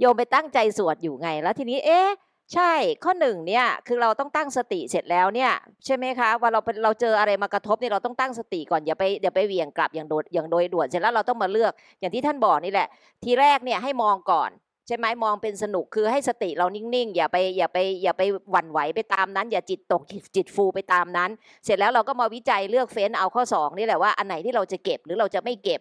[0.00, 2.08] โยมไปตั้งใจสวดอยู่ไง แล้วทีนี้เอ๊ะ
[2.54, 2.72] ใช่
[3.04, 5.52] ข้อหนึ่งเนี่ยคือเราต้องตั้งสติเสร็จแล้วเนี่ย
[5.84, 12.88] ใช่ไหมคะว่าเราเป็นเราเจออะไรมากระทบเนี่ยเราต้องตั้งสติก่อนอย่าไปอย่าไปเวียงกลับอย่างโดดอย่างโดยด่วนเสร็จแล้วเราต้องมาเลือกอย่างที่ท่านบอกนี่แหละ
[13.24, 14.50] ทีแรกเนี่ยให้มองก่อน
[14.86, 20.02] ใช่ไหมมองเป็นสนุกคือให้สติเรานิ่งๆ อย่าไปอย่าไปอย่าไปหวั่นไหวไปตามนั้น อย่าจิตตก
[20.36, 21.30] จิตฟูไปตามนั้น
[21.64, 25.80] เสร็จแล้วเราก็มาวิจัยเลือกเฟ้นเอาข้อสองนี่แหละว่าอันไหนที่เราจะเก็บหรือเราจะไม่เก็บ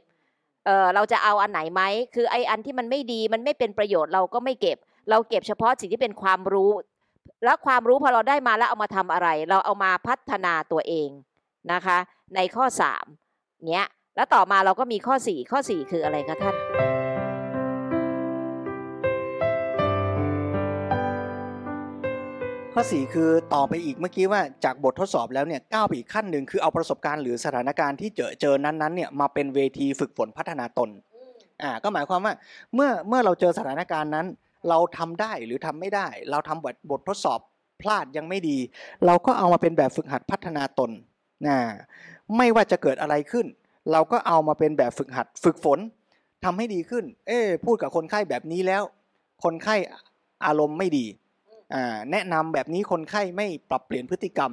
[0.65, 1.81] เออเราจะเอาอันไหนไหม
[2.15, 4.77] คือไอ้อันที่มันไม่ดีมันไม่เป็นประโยชน์เราก็ไม่เก็บ
[5.09, 6.71] เราเก็บเฉพาะสิ่งที่เป็นความรู้
[7.43, 11.09] แล้วความรู้พอเราได้มาแล้วเอามาทำอะไร เราเอามาพัฒนาตัวเอง
[11.71, 11.97] นะคะ
[12.35, 13.05] ในข้อสาม
[13.69, 16.72] เนี้ยแล้วต่อมาเราก็มีข้อสี่ข้อสี่คืออะไรคะท่าน
[22.75, 30.89] ข้อสี่คือต่อไปอีกเมื่อกี้ว่าจากบททดสอบแล้วเนี่ยก้าวไปอีกขั้นหนึ่งคือเอาประสบการณ์หรือสถานการณ์ที่เจอเจอนั้นๆเนี่ยมาเป็นเวทีฝึกฝนพัฒนาตน
[31.63, 32.33] อ่าก็หมายความว่า
[32.73, 34.27] เมื่อเมื่อเราเจอสถานการณ์นั้น
[34.69, 37.39] เราทำได้หรือทำไม่ได้ เราทำบทบททดสอบ
[37.81, 38.57] พลาดยังไม่ดี
[39.05, 40.91] เราก็เอามาเป็นแบบฝึกหัดพัฒนาตน
[41.47, 41.57] นะ
[42.37, 43.45] ไม่ว่าจะเกิดอะไรขึ้น
[43.91, 45.79] เราก็เอามาเป็นแบบฝึกหัดฝึกฝน
[46.45, 48.83] ทำให้ดีขึ้น เอ๊พูดกับคนไข้แบบนี้แล้ว
[49.43, 49.75] คนไข้
[50.45, 51.05] อารมณ์ไม่ดี
[52.11, 54.51] แนะนำแบบนี้คนไข้ไม่ปรับเปลี่ยนพฤติกรรม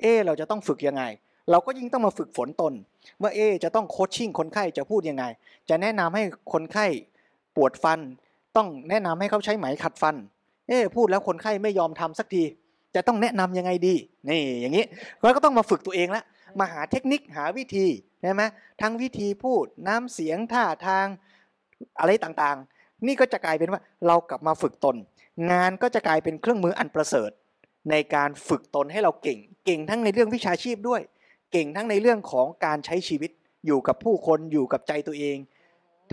[0.00, 1.02] เอ๊เราจะต้องฝึกยังไง
[1.50, 2.72] เราก็ยิ่งต้องมาฝึกฝนตน
[3.22, 5.24] ว่าเอ๊จะต้องโคชชิ่งคนไข้จะพูดยังไง
[5.68, 6.86] จะแนะนำให้คนไข้
[7.56, 8.00] ปวดฟัน
[8.56, 10.16] ต้องแนะนำให้เขาใช้ไหมขัดฟัน
[10.68, 12.42] เอ๊พูดแล้วคนไข้ไม่ยอมทำสักที
[12.94, 13.94] จะต้องแนะนำยังไงดี
[14.28, 14.84] นี่อย่างนี้
[15.22, 16.24] เราก็ต้องมาฝึกตัวเองละ
[16.60, 17.86] มาหาเทคนิคหาวิธี
[18.22, 18.42] ใช่ไหม
[18.80, 21.06] ทั้งวิธีพูดน้ำเสียงท่าทาง
[22.00, 24.96] อะไรต่างๆ นี่ก็จะกลายเป็นว่าเรากลับมาฝึกตน
[25.50, 27.30] งานก็จะกลายเป็นเครื่องมืออันประเสริฐ
[27.90, 31.02] ในการฝึกตนให้เราเก่ง เก่งทั้งในเรื่องวิชาชีพด้วย
[31.52, 33.30] เก่งทั้งในเรื่องของการใช้ชีวิต
[33.66, 35.36] อยู่กับผู้คนอยู่กับใจตัวเอง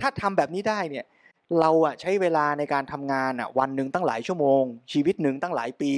[0.00, 1.04] ถ้าทำแบบนี้ได้เนี่ย
[1.60, 4.62] เราอะใช้เวลาในการทำงานอะวันหนึ่งตั้งหลายชั่วโมง
[4.92, 5.92] ชีวิตหนึ่งตั้งหลายปี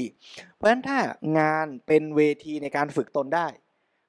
[0.56, 0.98] เพราะฉะนั้นถ้า
[1.38, 3.46] งานเป็นเวทีในการฝึกตนได้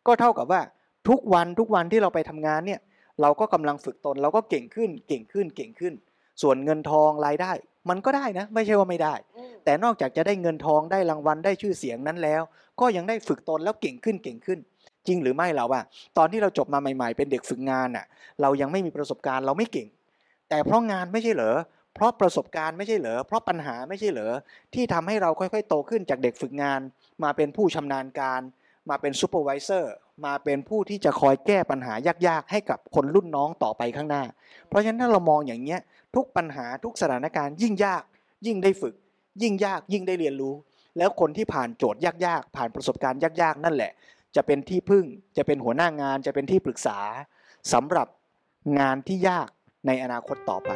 [0.08, 0.62] ก็เท่ากับว่า
[1.10, 2.82] ทุกวันทุกวันที่เราไปทำงานเนี่ย
[3.22, 5.94] เราก็กำลังฝึกตนเราก็เก่งขึ้นเก่งขึ้นเก่งขึ้น
[6.42, 7.52] ส่วนเงินทองรายได้
[7.90, 9.14] มันก็ได้นะ ไม่ใช่ว่าไม่ได้
[9.66, 12.42] แต่นอกจากจะได้เงินทองได้รางวัลได้ชื่อเสียงนั้นแล้ว
[12.80, 14.60] ก็ยังได้ฝึกตนแล้วเก่งขึ้นเก่งขึ้น
[15.08, 15.82] จริงหรือไม่เราว่า
[16.18, 18.06] ตอนที่เราจบมาใหม่ ๆ เป็นเด็กฝึกงานอะ
[18.42, 19.88] เรายังไม่มีประสบการณ์เราไม่เก่ง
[20.50, 21.58] แต่เพราะงานไม่ใช่เหรอ
[21.96, 24.34] เพราะประสบการณ์ไม่ใช่เหรอเพราะปัญหาไม่ใช่เหรอ
[24.74, 26.80] ที่ทำให้เราค่อยๆ โตขึ้นจากเด็กฝึกงาน
[27.24, 28.42] มาเป็นผู้ชำนาญการ
[28.90, 29.94] มาเป็น supervisor
[30.26, 31.94] มาเป็นผู้ที่จะคอยแก้ปัญหา
[32.28, 34.24] ยากๆ ให้กับคนรุ่นน้องต่อไปข้างหน้า
[34.68, 35.80] เพราะฉะนั้นถ้าเรามองอย่างเงี้ย
[36.16, 38.04] ทุกปัญหาทุกสถานการณ์ยิ่งยาก
[38.46, 38.96] ยิ่งได้ฝึก
[39.42, 40.54] ยิ่งยากยิ่งได้เรียนรู้
[40.98, 43.92] แล้วคนที่ผ่านโจทย์ยากๆ ผ่านประสบการณ์ยากๆ นั่นแหละ
[44.36, 45.06] จะเป็นที่พึ่ง
[45.38, 46.98] จะเป็นหัวหน้างานจะเป็นที่ปรึกษา
[47.74, 48.08] สำหรับ
[48.80, 49.50] งานที่ยาก
[49.88, 50.72] ในอนาคตต่อไป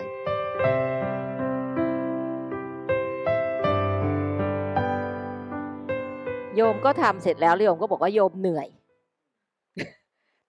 [6.55, 8.67] โยมก็ทำเสร็จแล้วแล้วโยมก็บอกว่าโยมเหนื่อย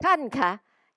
[0.04, 0.50] ท่านคะ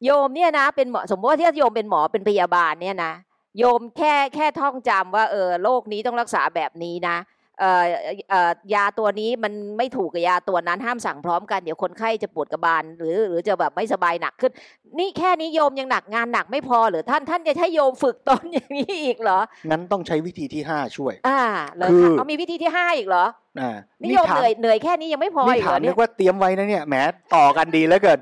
[0.06, 3.14] โยมเนี่ยนะ เป็นหมอสมมติว่าที่โยมเป็นหมอเป็นพยาบาลเนี่ยนะ
[3.58, 7.18] โยมแค่แค่ท่องจำว่าเออโรคนี้ต้องรักษาแบบนี้นะ
[7.60, 7.84] เอ่อ
[8.30, 14.52] เอ่อยาตัวนี้มันไม่ถูกกับยาตัวนั้นห้ามสั่งพร้อมกันเดี๋ยวคนไข้จะปวดกระบาลหรือหรือจะแบบไม่สบายหนักขึ้น
[15.00, 21.42] นี่แค่นี้โยมยังหนักงานหนักไม่พอหรือท่านท่านจะให้โยมฝึกตนอย่างนี้อีกเหรองั้นต้องใช้วิธีที่5ช่วย อ่า
[21.78, 23.26] เลยคือค่ะเอามีวิธีที่ห้าอีกเหรอ
[23.60, 26.96] อ่านี่โยมถาเหนื่อยเหนื่อยแค่นี้ยังไม่พอนี่อีกเหถารมอนึเนี่ยกว่าเตรียมไว้นะเนี่ยแหม
[27.36, 28.20] ต่อกันดีแล้วเกิน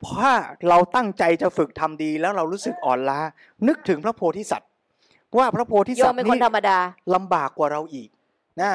[0.00, 0.34] เพราะว่า
[0.68, 3.20] เราตั้งใจจะฝึกทำดีแล้วเรารู้สึกอ่อนล้า
[3.68, 4.70] นึกถึงพระโพธิสัตว์
[5.38, 6.78] ว่าพระโพธิโยสัตมว์เป็นคนนี่ธรรมดา
[7.14, 8.08] ลำบากกว่าเราอีก
[8.60, 8.70] นะ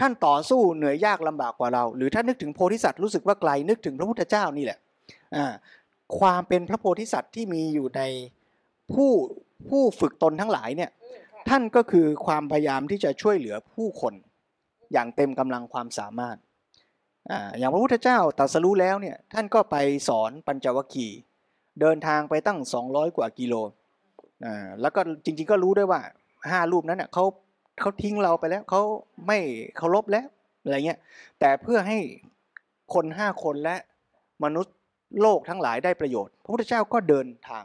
[0.00, 4.78] ท่านต่อสู้เหนื่อยยากลำบากกว่าเรา หรือถ้านึกถึงโพธิสัตว์รู้สึกว่าไกลนึกถึงพระพุทธเจ้านี่แหละ
[5.36, 5.52] อ่า
[6.18, 8.02] ความเป็นพระโพธิสัตว์ที่มีอยู่ใน
[8.92, 9.10] ผู้
[9.68, 10.90] ผู้ฝึกตนทั้งหลายเนี่ย
[11.48, 14.14] ท่านก็คือความพยายามที่จะช่วยเหลือผู้คน
[14.92, 16.36] อย่างเต็มกำลังความสามารถ
[17.58, 19.76] อย่างพระพุทธเจ้าตรัสรู้แล้วเนี่ยท่านก็ไป
[20.08, 21.18] สอนปัญจวัคคีย์
[21.80, 23.54] เดินทางไปตั้ง 200 กว่ากิโล
[24.46, 26.00] อ่าแล้วก็จริงๆก็รู้ด้วยว่า
[26.50, 27.24] ห้ารูปนั้นเน่ยเขา
[27.80, 28.82] เขาทิ้งเราไปแล้วเขา
[29.26, 29.38] ไม่
[29.76, 30.26] เคารพแล้ว
[30.62, 30.98] อะไรเงี้ย
[31.40, 31.98] แต่เพื่อให้
[32.94, 33.76] คนห้าคนและ
[34.44, 34.76] มนุษย์
[35.20, 37.64] โลกทั้งหลายได้ประโยชน์ พระพุทธเจ้าก็เดินทาง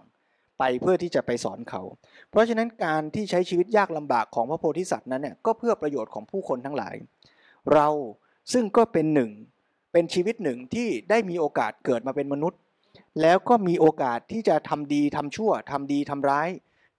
[0.60, 1.82] ไปเพื่อที่จะไปสอนเขา
[2.30, 6.94] เพราะฉะนั้นการที่ใช้ชีวิตยากลำบากของพระโพธิสัตว์นั้นเนี่ยก็เพื่อประโยชน์ของผู้คนทั้งหลาย
[7.74, 7.88] เรา
[8.54, 9.32] ซึ่งก็เป็นหนึ่ง
[9.92, 12.60] เป็นชีวิตหนึ่งที่ได้มีโอกาสเกิดมาเป็นมนุษย์
[13.22, 16.50] แล้วก็มีโอกาสที่จะทำดีทำชั่วทำดีทำร้าย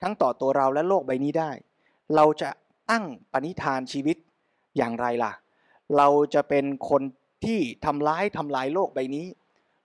[0.02, 1.50] ทั้งต่อตัวเราและโลกใบนี้ได้
[2.16, 2.50] เราจะ
[2.90, 4.16] ตั้งปณิธานชีวิต
[4.76, 5.32] อย่างไรล่ะ
[5.96, 7.02] เราจะเป็นคน
[7.44, 9.26] ที่ทำร้ายทำลายโลกใบนี้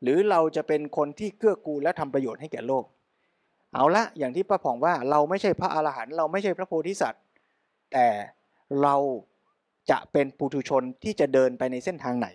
[0.01, 2.83] หรือเราจะเป็นคนที่เกื้อกูลและทำประโยชน์ให้แก่โลก
[3.73, 7.23] เอาละอย่างที่ป้าผ่องว่าเราไม่ใช่พระอรหันต์เราไม่ใช่พระโพธิสัตว์
[7.91, 8.07] แต่
[8.81, 8.95] เรา
[9.89, 12.27] จะเป็นปุถุชนที่จะเดินไปในเส้นทางไหน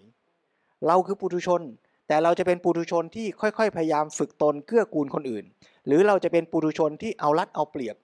[0.87, 1.63] เราคือปุถุชน
[2.09, 5.45] แต่เราจะเป็นปุถุชนที่ค่อยๆ พยายามฝึกตนเกื้อกูลคนอื่น
[5.87, 7.97] หรือเราจะเป็นปุถุชนที่เอารัดเอาเปรียบ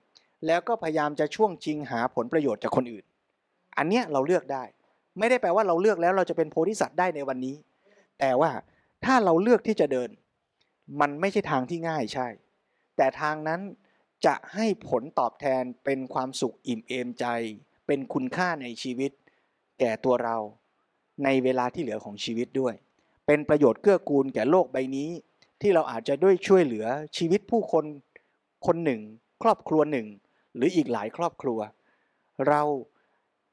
[0.46, 3.04] แล้วก็พยายามจะช่วงชิงหาผลประโยชน์จากคนอื่น
[3.78, 4.64] อันเนี้ยเราเลือกได้
[5.18, 7.56] ไม่ได้แปลว่าเราเลือกแล้วเราจะเป็นโพธิสัตว์ได้ในวันนี้
[8.20, 8.50] แต่ว่า
[9.04, 10.10] ถ้าเราเลือกที่จะเดิน
[11.00, 12.28] มันไม่ใช่ทางที่ง่ายใช่
[12.96, 13.60] แต่ทางนั้น
[14.26, 17.26] จะให้ผลตอบแทนเป็นความสุขอิ่มเอมใจ
[17.86, 19.10] เป็นคุณค่าในชีวิต
[19.82, 20.36] แก่ตัวเรา
[21.24, 22.74] ในเวลาที่เหลือของชีวิตด้วย
[23.26, 25.10] เป็นประโยชน์เกื้อกูลแก่โลกใบนี้
[25.60, 27.84] ที่เราอาจจะด้วยช่วยเหลือชีวิตผู้คน
[28.66, 29.00] คนหนึ่ง
[29.42, 30.06] ครอบครัวหนึ่ง
[30.56, 31.58] หรืออีกหลายครอบครัว
[32.48, 32.62] เรา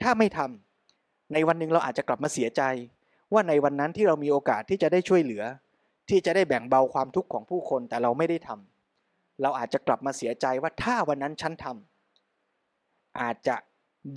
[0.01, 2.61] ถ้าไม่ทำในวันหนึ่งเราอาจจะกลับมาเสียใจ
[3.33, 5.43] ว่าในวันนั้นที่เรามีโอกาสที่จะได้ช่วยเหลือ
[6.09, 13.55] ที่จะได้แบ่งเบาความทุกข์ของผู้คนแต่เราไม่ได้ทำเราอาจจะกลับมาเสียใจว่าถ้าวันนั้นฉันทำอาจจะ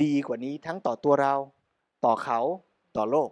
[0.02, 1.34] ดีกว่านี้ทั้งต่อตัวเรา
[2.04, 2.40] ต่อเขา
[2.96, 3.30] ต่อโลก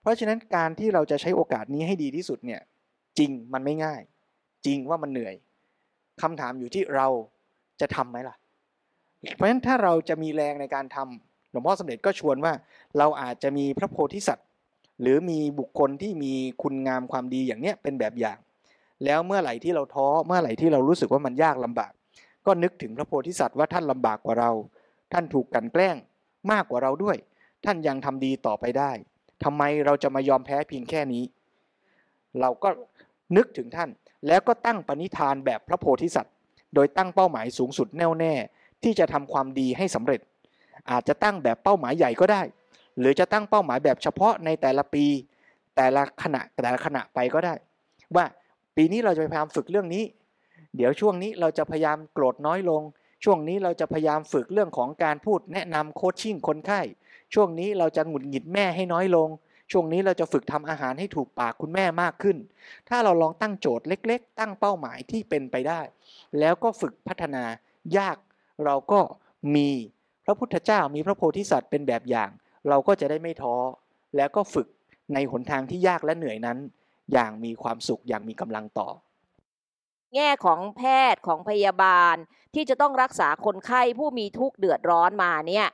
[0.00, 2.60] เพราะฉะนั้นการที่เราจะใช้โอกาสนี้ให้ดีที่สุดเนี่ย
[3.18, 4.00] จริงมันไม่ง่าย
[4.66, 5.34] จริงว่ามันเหนื่อย
[6.22, 7.06] คำถามอยู่ที่เรา
[7.80, 8.36] จะทำไหมล่ะ
[9.34, 12.52] เพราะฉะนั้นถ้าเราจะมีแรงในการทำหลวงพ่อสมเด็จก็ชวนว่า
[12.98, 14.46] เราอาจจะมีพระโพธิสัตว์
[15.02, 18.38] หรือมีบุคคลที่มีคุณงามความดีอย่างเนี้ยเป็นแบบอย่าง
[19.04, 21.92] แล้วเมื่อไหร่ที่เราท้อเมื่อไหร่ที่เรารู้สึกว่ามันยากลำบาก
[22.46, 24.50] ก็นึกถึงพระโพธิสัตว์ว่าท่านลำบากกว่าเรา
[25.12, 25.96] ท่านถูกกันแกล้ง
[26.52, 27.16] มากกว่าเราด้วย
[27.64, 28.92] ท่านยังทำดีต่อไปได้
[29.44, 31.24] ทำไมเราจะมายอมแพ้เพียงแค่นี้
[32.40, 32.68] เราก็
[33.36, 33.90] นึกถึงท่าน
[34.28, 36.34] แล้วก็ตั้งปณิธานแบบพระโพธิสัตว์
[36.74, 38.34] โดยตั้งเป้าหมายสูงสุดแน่วแน่
[38.82, 40.20] ที่จะทำความดีให้สำเร็จ
[40.90, 42.42] อาจจะตั้งแบบเป้าหมายใหญ่ก็ได้
[42.98, 45.04] หรือจะตั้งเป้าหมายแบบเฉพาะในแต่ละปี
[45.76, 47.54] แต่ละขณะแต่ละขณะไปก็ได้
[48.16, 48.24] ว่า
[48.76, 50.04] ปีนี้เราจะพยายามฝึกเรื่องนี้
[50.76, 52.82] เดี๋ยวช่วงนี้เราจะพยายามโกรธน้อยลง
[53.24, 56.80] ช่วงนี้เราจะพยายามฝึกเรื่องของการพูดแนะนำโคชชิ่งคนไข้
[57.34, 59.28] ช่วงนี้เราจะหงุดหงิดแม่ให้น้อยลง
[59.72, 62.36] ช่วงนี้เราจะฝึกทำอาหารให้ถูกปากคุณแม่มากขึ้น
[62.88, 65.80] ถ้าเราลองตั้งโจทย์เล็ก ๆ ตั้งเป้าหมายที่เป็นไปได้
[66.38, 67.44] แล้วก็ฝึกพัฒนา
[67.98, 68.16] ยาก
[68.64, 69.00] เราก็
[69.54, 69.68] มี
[70.24, 72.30] พระพุทธเจ้ามีพระโพธิสัตว์เป็นแบบอย่าง
[72.68, 73.54] เราก็จะได้ไม่ท้อ
[74.16, 74.68] แล้วก็ฝึก
[75.14, 76.58] ในหนทางที่ยากและเหนื่อยนั้น
[77.12, 78.88] อย่างมีความสุขอย่างมีกำลังต่อ
[80.14, 82.16] แง่ของแพทย์ของพยาบาล
[82.54, 85.66] ที่จะต้องรักษาคนไข้ผู้มีทุกข์เดือดร้อนมาเนี่ย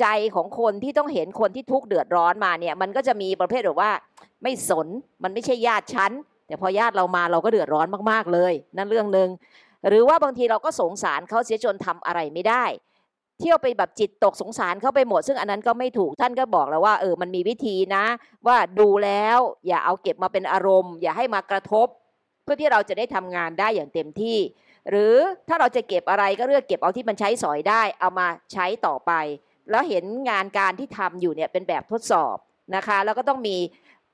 [0.00, 3.92] ใจของคนที่ต้องเห็นคนที่ทุกข์เดือดร้อนมาเนี่ยมันก็จะมีประเภทแบบว่า
[4.42, 4.86] ไม่สน
[5.22, 6.12] มันไม่ใช่ญาติฉัน
[6.46, 9.28] แต่พอญาติเรามาเราก็เดือดร้อนมากๆเลย นั่นเรื่องหนึ่ง
[9.88, 12.64] หรือว่าบางทีเราก็สงสารเขาเสียจนทำอะไรไม่ได้
[13.40, 18.04] เที่ยวไปแบบจิตตกสงสารเขาไปหมด ซึ่งอันนั้นก็ไม่ถูกท่านก็บอกแล้วว่าเออมันมีวิธีนะ
[18.46, 21.88] ว่าดูแล้ว อย่าเอาเก็บมาเป็นอารมณ์ อย่าให้มากระทบ
[22.46, 24.38] เพื่อที่เราจะได้ทำงานได้อย่างเต็มที่
[24.90, 25.14] หรือ
[25.48, 29.12] ถ้าเราจะเก็บอะไรก็เลือกเก็บเอาที่มันใช้สอยได้ เอามาใช้ต่อไป
[29.70, 32.36] แล้วเห็นงานการที่ทำอยู่เนี่ยเป็นแบบทดสอบ
[32.76, 33.56] นะคะ แล้วก็ต้องมี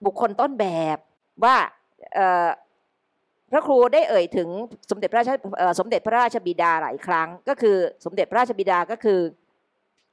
[0.05, 0.67] บุคคลต้นแบ
[0.97, 0.99] บ
[1.45, 1.57] ว่า
[3.51, 4.49] พระครูได้เอ่ยถึง
[4.91, 5.31] สมเด็จพระราช
[5.79, 9.21] สมเด็จพระราชบิดาหลายครั้ง ก็คือสมเด็จพระราชบิดาก็คือ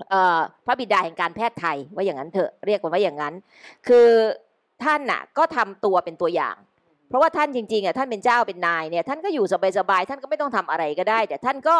[0.10, 3.34] เอ่อพระบิดาแห่งการแพทย์ไทยว่าอย่างนั้นเถอะเรียกว่าอย่างนั้น
[3.88, 4.08] คือ
[4.84, 6.56] ท่านน่ะก็ทำตัวเป็นตัวอย่าง
[7.10, 9.46] เพราะว่าท่านจริงๆอะท่านเป็นเจ้าเป็นนายเนี่ยท่านก็อยู่
[9.78, 11.78] สบายๆท่านก็ไม่ต้องทำอะไรก็ได้ แต่ท่านก็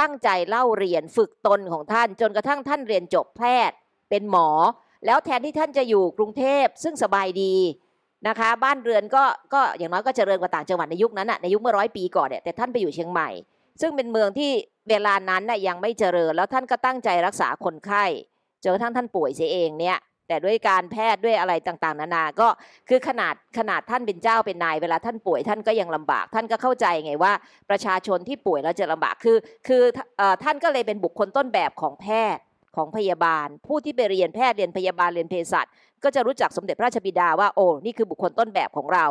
[0.00, 3.76] ตั้งใจเล่าเรียนฝึกตนของท่าน จนกระทั่งท่านเรียนจบแพทย์
[4.10, 4.48] เป็นหมอ
[5.06, 7.54] แล้วแทนที่ท่านจะอยู่กรุงเทพซึ่งสบายดี
[8.28, 13.28] นะคะ บ้านเรือนก็ก็อย่างน้อยก็เจริญกว่าต่างจังหวัดในยุคนั้นน่ะในยุคเมื่อร้อยปีก่อนเนี่ยแต่ท่านไปอยู่เชียงใหม่
[13.80, 14.50] ซึ่งเป็นเมืองที่
[14.88, 18.04] เวลานั้นน่ะยังไม่เจริญ แล้วท่านก็ตั้งใจรักษาคนไข้
[18.62, 19.96] จนกระทั่งท่านป่วยเสียเองเนี่ย
[20.30, 22.48] แต่ด้วยการแพทย์ด้วยอะไรต่างๆ นานา ก็
[22.88, 27.32] คือขนาดขนาดท่านเป็นเจ้าเป็นนาย เวลาท่านป่วยท่านก็ยังลำบาก ท่านก็เข้าใจไงว่า
[27.70, 29.36] ประชาชนที่ป่วยแล้วจะลำบากคือ
[29.68, 29.82] คือ
[30.42, 32.06] ท่านก็เลยเป็นบุคคลต้นแบบของแพ
[32.36, 32.42] ทย์
[32.76, 35.66] ของพยาบาล ผู้ที่ไปเรียนแพทย์เรียนพยาบาลเรียนเภสัช
[36.04, 39.06] ก็จะรู้จักสมเด็จพระราชบิดาว่าโอ้นี่คือบุคคลต้นแบบของเรา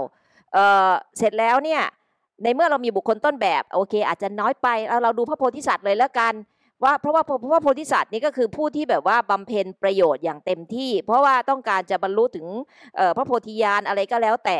[0.53, 1.81] เเสร็จแล้วเนี่ย
[2.43, 6.33] ในเมื่อเรามีบุคคลต้นแบบโอเค อาจจะน้อยไปเอาเราดูพระโพธิสัตว์เลยแล้วกัน
[6.83, 12.47] ว่าเพราะว่าเพราะว่าโพธิสัตว์นี่ก็คือผู้ที่แบบว่าบำเพ็ญประโยชน์อย่างเต็มที่ เพราะว่าต้องการจะบรรลุถึง
[13.17, 14.59] พระโพธิญาณอะไรก็แล้วแต่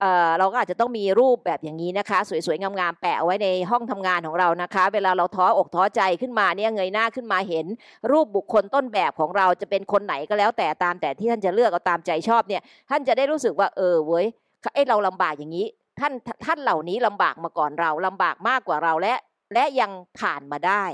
[0.00, 7.66] เออเราก็อาจจะต้องมีรูปแบบอย่างนี้นะคะ สวยๆงามๆแปะไว้ในห้องทำงานของเรานะคะ เวลาเราท้ออกท้อใจขึ้นมาเนี่ยเงยหน้าขึ้นมาเห็น
[8.10, 14.26] รูปบุคคลต้นแบบของเราจะเป็นคนไหนก็แล้วแต่ตามแต่ที่ท่านจะเลือกเอาตามใจชอบเนี่ยท่านจะได้รู้สึกว่าเออเว้ย
[14.74, 15.66] ไอ้เราลำบากอย่างนี้
[16.00, 16.12] ท่าน
[16.44, 19.14] ท่านเหล่านี้ลำบากมาก่อนเราลำบากมากกว่าเราและ
[19.54, 19.90] และยัง
[20.20, 20.84] ผ่านมาได้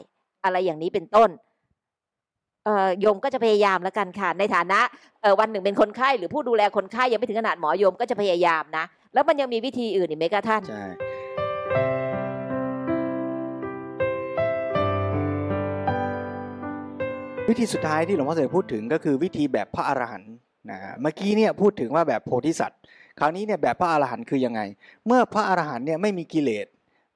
[0.47, 1.31] อะไรอย่างนี้เป็นต้น
[2.65, 4.81] เอ่อโยมก็จะพยายามแล้วกันค่ะ ในฐานะ
[5.23, 8.85] เอ่อวันหนึ่งเป็นคนไข้หรือผู้ดูแลคนไข้ยังไม่ถึงขนาดหมอโยมก็จะพยายามนะ
[9.15, 10.85] แล้วมันยังมีวิธีอื่นอีกไหมคะท่านใช่
[17.49, 20.35] วิธีสุดท้ายที่หลวงพ่อเสด็จพูดถึงก็คือวิธีแบบพระอรหันต์
[20.71, 22.81] นะฮะเมื่อกี้เนี่ยพูดถึงว่าแบบโพธิสัตว์
[23.19, 24.61] คราวนี้เนี่ยแบบพระอรหันต์คือยังไง
[25.07, 26.67] เมื่อพระอรหันต์เนี่ยไม่มีกิเลส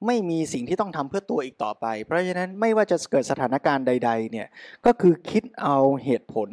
[0.05, 4.47] ไม่มีสิ่งที่ต้องทำเพื่อตัวอีกต่อไป เพราะฉะนั้นไม่ว่าจะเกิดสถานการณ์ใด ๆ เนี่ย
[4.85, 6.49] ก็คือคิดเอาเหตุผล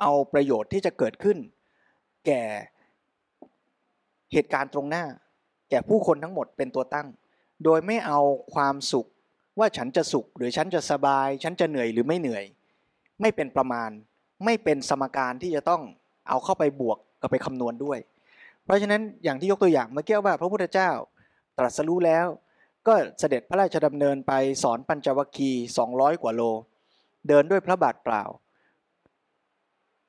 [0.00, 1.38] เอาประโยชน์ที่จะเกิดขึ้น
[2.26, 2.42] แก่
[4.32, 5.04] เหตุการณ์ตรงหน้า
[5.70, 7.08] แก่ผู้คนทั้งหมดเป็นตัวตั้ง
[7.64, 8.20] โดยไม่เอา
[8.54, 9.06] ความสุข
[9.58, 12.44] ว่าฉันจะสุข หรือฉันจะสบาย ฉันจะเหนื่อยหรือไม่เหนื่อย
[13.20, 13.90] ไม่เป็นประมาณ
[14.44, 15.82] ไม่เป็นสมการที่จะต้อง
[16.28, 17.98] เอาเข้าไปบวกกับไปคำนวณด้วย
[18.64, 20.90] เพราะฉะนั้นอย่างที่ยกตัวอย่างเมื่อกี้ว่าพระพุทธเจ้า
[21.58, 22.26] ตรัสรู้แล้ว
[22.86, 26.42] ก็เสด็จพระราชดำเนินไปสอนปัญจวัคคีย์200 กว่าโล
[27.28, 28.22] เดินด้วยพระบาทเปล่า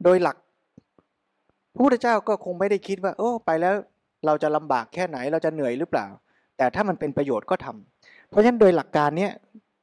[0.03, 0.37] โดยหลัก
[1.73, 3.75] พระพุทธเจ้าก็คงไม่ได้คิดว่า โอ้ไปแล้ว
[4.25, 6.07] เราจะลำบากแค่ไหนเราจะเหนื่อยหรือเปล่า
[6.57, 9.31] แต่ถ้ามันเป็นประโยชน์ก็ทำเพราะฉะนั้นโดยหลักการเนี้ย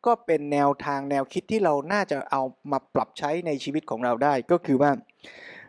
[0.06, 4.90] ก็เป็นแนวทางแนวคิดที่เราน่าจะเอามาปรับใช้ในชีวิตของเราได้ก็คือว่า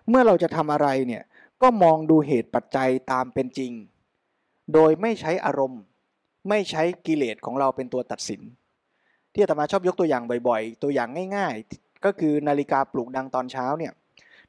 [0.10, 1.24] เมื่อเราจะทำอะไรเนี่ย
[1.62, 3.72] ก็มองดูเหตุปัจจัยตามเป็นจริง
[4.74, 5.82] โดยไม่ใช้อารมณ์
[6.50, 8.42] ไม่ใช้กิเลสของเราเป็นตัวตัดสิน
[9.34, 13.94] ที่อาตมาชอบยกตัวอย่างบ่อยๆ ตัวอย่างง่าย ๆ ก็คือนาฬิกาปลุกดังตอนเช้าเนี่ย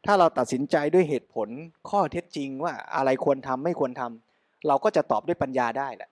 [0.05, 1.49] ถ้าเราตัดสินใจด้วยเหตุผล
[1.89, 6.11] ข้อเท็จจริงว่าอะไรควรทำไม่ควรทำเราก็จะตอบด้วยปัญญาได้แหละ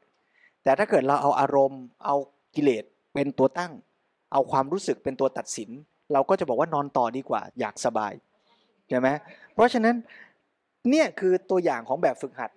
[0.62, 2.16] แต่ถ้าเกิดเราเอาอารมณ์ เอา
[2.54, 2.84] กิเลส
[3.14, 3.72] เป็นตัวตั้ง
[4.32, 5.70] เอาความรู้สึกเป็นตัวตัดสิน
[6.12, 8.12] เราก็จะบอกว่านอนต่อดีกว่า อยากสบาย
[8.88, 9.08] ใช่ไหม
[9.54, 9.96] เพราะฉะนั้น
[10.90, 12.50] เนี่ยคือตัวอย่างของแบบฝึกหัด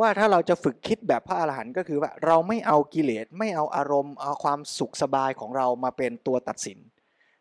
[0.00, 6.78] ว่าถ้าเราจะฝึกคิดแบบพระอรหันต์ก็คือว่าเราไม่เอากิเลสไม่เอาอารมณ์เอาความสุขสบายของเรามาเป็นตัวตัดสิน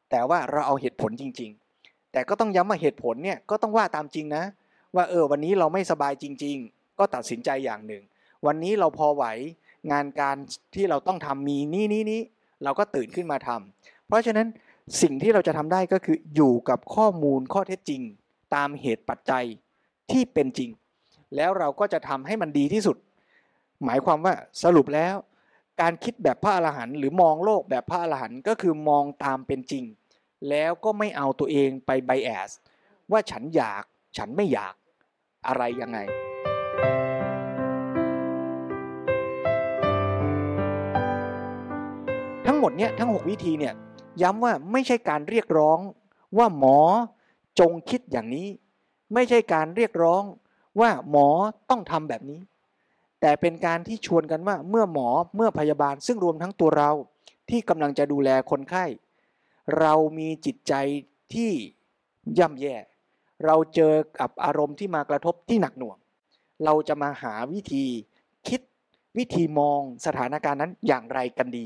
[0.09, 1.51] แต่ว่าเราเอาเหตุผลจริง
[1.81, 4.43] ๆ แต่ก็ต้องย้ำว่าเหตุผลเนี่ยก็ต้องว่าตามจริงนะ
[4.95, 8.03] ว่าเออวันนี้เราไม่สบายจริง ๆ ก็ตัดสินใจอย่างหนึ่ง
[8.45, 9.25] วันนี้เราพอไหว
[9.91, 10.37] งานการ
[10.75, 12.21] ที่เราต้องทำมีนี่นี่นี้
[12.63, 14.47] เราก็ตื่นขึ้นมาทำเพราะฉะนั้น
[15.01, 18.01] สิ่งที่เราจะทำได้ก็คืออยู่กับข้อมูลข้อเท็จจริง
[18.55, 19.45] ตามเหตุปัจจัย
[20.11, 20.69] ที่เป็นจริง
[21.35, 22.97] แล้วเราก็จะทำให้มันดีที่สุด
[23.85, 25.15] หมายความว่าสรุปแล้ว
[25.81, 29.83] การคิดแบบพระอรหันต์หรือมองโลกแบบพระอรหันต์ก็คือมองตามเป็นจริง
[30.49, 32.51] แล้วก็ไม่เอาตัวเองไปไบแอส
[33.11, 33.83] ว่าฉันอยาก
[34.17, 34.73] ฉันไม่อยาก
[35.47, 35.99] อะไรยังไง
[42.45, 43.73] ทั้งหมดเนี่ยทั้ง 6 วิธีเนี่ย
[44.21, 45.79] ย้ำว่าไม่ใช่การเรียกร้อง
[46.37, 46.79] ว่าหมอ
[47.59, 48.47] จงคิดอย่างนี้
[49.13, 50.23] ไม่ใช่การเรียกร้อง
[50.79, 51.27] ว่าหมอ
[51.69, 52.39] ต้องทำแบบนี้
[53.21, 56.91] แต่เป็นการที่ชวนกันว่าเมื่อหมอเมื่อพยาบาลซึ่งรวมทั้งตัวเรา
[57.49, 58.85] ที่กำลังจะดูแลคนไข้
[59.79, 60.73] เรามีจิตใจ
[61.33, 61.51] ที่
[62.39, 62.75] ย่ำแย่
[63.45, 65.97] เราเจอกับอารมณ์ที่มากระทบที่หนักหน่วง
[66.65, 67.85] เราจะมาหาวิธี
[68.47, 68.61] คิด
[69.17, 71.65] วิธีมองสถานการณ์นั้นอย่างไรกันดี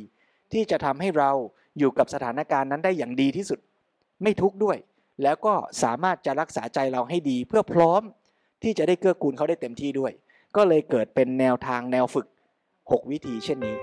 [0.52, 1.32] ที่จะทำให้เรา
[1.78, 3.60] อยู่กับสถานการณ์นั้นได้อย่างดีที่สุด
[4.24, 4.78] ไม่ทุกข์ด้วย
[5.24, 5.54] แล้วก็
[5.84, 8.02] สามารถจะรักษาใจเราให้ดีเพื่อพร้อม
[8.64, 10.12] ที่จะได้เกื้อกูลเขาได้เต็มที่ด้วย
[10.56, 12.28] ก็เลยเกิดเป็นแนวทางแนวฝึก
[12.70, 13.76] 6 วิธีเช่นนี้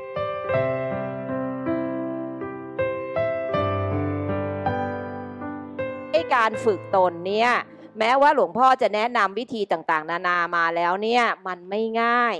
[6.10, 7.50] ให้การฝึกตนเนี่ย
[7.98, 12.36] แม้ว่าหลวงพ่อจะแนะนำวิธีต่างๆ นานามาแล้วเนี่ยมันไม่ง่าย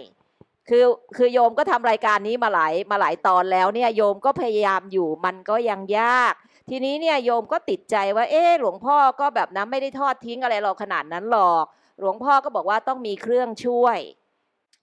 [0.69, 0.85] คือ
[1.17, 6.35] คือโยมก็ทำรายการนี้มาหลายมาหลายตอนแล้วเนี่ยโยมก็พยายามอยู่มันก็ยังยาก
[6.71, 11.65] ทีนี้เนี่ยโยมก็ติดใจว่าเออหลวงพ่อก็แบบนั้นไม่ได้ทอดทิ้งอะไรเราขนาดนั้นหรอก
[12.01, 13.99] หลวงพ่อก็บอกว่าต้องมีเครื่องช่วย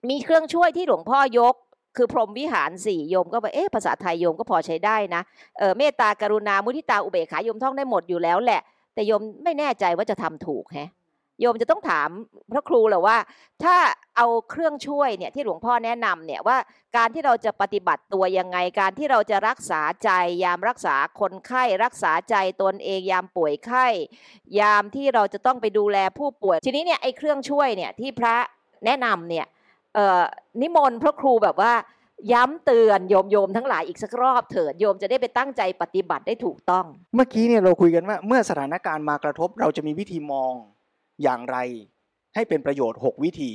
[0.09, 1.55] มีเครื่องช่วยที่หลวงพ่อยก
[1.97, 5.21] คือพรหมวิหารสี่โยมก็บอกเอ๊ะภาษาไทยโยมก็พอใช้ได้นะ
[5.57, 8.61] เออเมตตากรุณามุทิตาอุเบกขาโยมท่องได้หมดอยู่แล้วแหละ
[8.93, 10.89] แต่โยมไม่แน่ใจว่าจะทำถูกแฮะ
[11.41, 12.09] โยมจะต้องถาม
[12.51, 13.17] พระครูแหละว่า
[13.63, 13.75] ถ้า
[14.17, 16.57] เอาเครื่องช่วยเนี่ยที่หลวงพ่อแนะนำเนี่ยว่า
[16.97, 20.09] การที่เราจะปฏิบัติตัวยังไงการที่เราจะรักษาใจ
[20.43, 23.87] ยามรักษาคนไข้รักษาใจตนเองยามป่วยไข้
[24.59, 28.35] ยามที่เราจะต้องไปดูแลผู้ป่วย ทีนี้เนี่ยไอ้เครื่องช่วยเนี่ยที่พระ
[28.85, 29.45] แนะนำเนี่ย
[29.95, 30.23] เอ่อ
[30.61, 31.73] นิมนต์พระครูแบบว่า
[32.33, 40.53] ย้ำเตือนโยมโยมทั้งหลายอีกสักรอบเถิดโยมจะได้ไปตั้งใจปฏิบัติได้ถูกต้อง เมื่อกี้เนี่ยเราคุยกันว่าเมื่อสถานการณ์มากระทบเราจะมีวิธีมอง
[41.23, 41.57] อย่างไร
[42.35, 43.51] ให้เป็นประโยชน์ 6 วิธี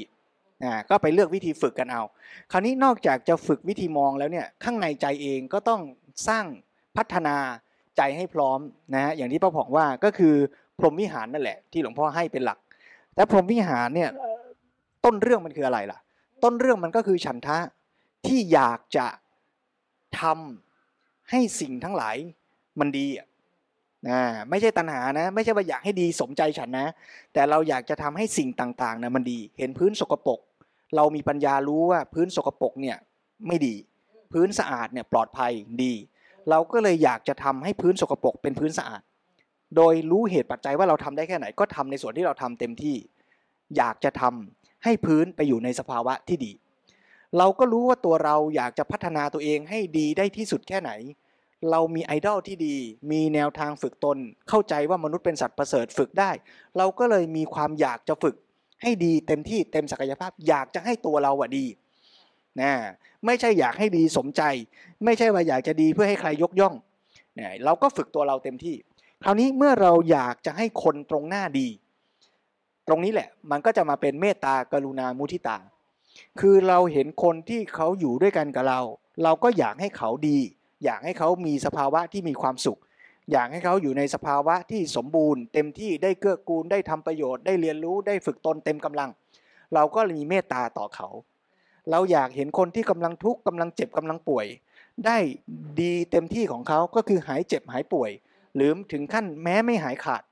[0.64, 2.02] อ่าก็ไปเลือกวิธีฝึกกันเอา
[2.52, 5.80] คราวนี้นอกจากจะฝึกวิธีมองแล้วเนี่ยข้างในใจเองก็ต้อง
[6.28, 6.44] สร้าง
[6.96, 7.36] พัฒนา
[7.96, 8.58] ใจให้พร้อม
[8.94, 10.34] นะฮะอย่างที่ป้าผ่องว่าก็คือ
[10.78, 12.58] พรหมวิหารนั่นแหละที่หลวงพ่อให้เป็นหลัก
[13.14, 14.10] แต่พรหมวิหารเนี่ย
[15.04, 15.98] ต้นเรื่องมันคืออะไรล่ะ
[16.44, 17.58] ต้นเรื่องมันก็คือฉันทะ
[18.26, 19.06] ที่อยากจะ
[20.20, 22.16] ทำให้สิ่งทั้งหลาย
[22.80, 23.26] มันดีอะ
[24.08, 24.20] นะ
[24.50, 26.86] ไม่ใช่ตัณหานะ ไม่ใช่ว่าอยากให้ดีสมใจฉันนะ
[27.32, 30.40] แต่เราอยากจะทำให้สิ่งต่างๆนะมันดี เห็นพื้นสกปรก
[30.96, 32.96] เรามีปัญญารู้ว่าพื้นสกปรกเนี่ย
[33.46, 33.74] ไม่ดี
[34.32, 35.92] พื้นสะอาดเนี่ยปลอดภัยดี
[36.50, 39.02] เราก็เลยอยากจะทำให้พื้นสกปรกเป็นพื้นสะอาด
[39.76, 42.96] โดยรู้เหตุปัจจัยว่าเราทำได้แค่ไหน ก็ทำในส่วนที่เราทำเต็มที่
[43.76, 46.52] อยากจะทำให้พื้นไปอยู่ในสภาวะที่ดี
[47.38, 50.90] เราก็รู้ว่าตัวเราอยากจะพัฒนาตัวเองให้ดีได้ที่สุดแค่ไหน
[51.70, 52.76] เรามีไอดอลที่ดี
[53.10, 56.30] มีแนวทางฝึกตน เข้าใจว่ามนุษย์เป็นสัตว์ประเสริฐฝึกได้
[56.76, 58.36] เราก็เลยมีความอยากจะฝึก
[58.82, 61.66] ให้ดีเต็มที่เต็มศักยภาพ อยากจะให้ตัวเราอะดี
[62.60, 62.72] นะ
[63.26, 64.42] ไม่ใช่อยากให้ดีสมใจ
[65.04, 66.74] ไม่ใช่ว่าอยากจะดีเพื่อให้ใครยกย่อง
[67.38, 68.76] นะเราก็ฝึกตัวเราเต็มที่
[69.24, 71.68] คราวนี้เมื่อเราอยากจะให้คนตรงหน้าดี
[72.88, 75.58] ตรงนี้แหละ มันก็จะมาเป็นเมตตากรุณามุทิตา
[76.40, 78.80] คือเราเห็นคนที่เขาอยู่ด้วยกันกับเรา
[79.22, 80.38] เราก็อยากให้เขาดี
[80.84, 82.80] อยากให้เขามีสภาวะที่มีความสุข
[83.32, 89.10] อยากให้เขาอยู่ในสภาวะที่สมบูรณ์ เต็มที่ได้เกื้อกูลได้ทำประโยชน์ได้เรียนรู้ได้ฝึกตนเต็มกำลัง
[89.74, 91.08] เราก็มีเมตตาต่อเขา
[91.90, 94.46] เราอยากเห็นคนที่กำลังทุกข์กำลังเจ็บกำลังป่วย
[95.06, 95.18] ได้
[95.80, 98.10] ดีเต็มที่ของเขาก็คือหายเจ็บหายป่วย
[98.54, 100.22] หรือถึงขั้นแม้ไม่หายขาด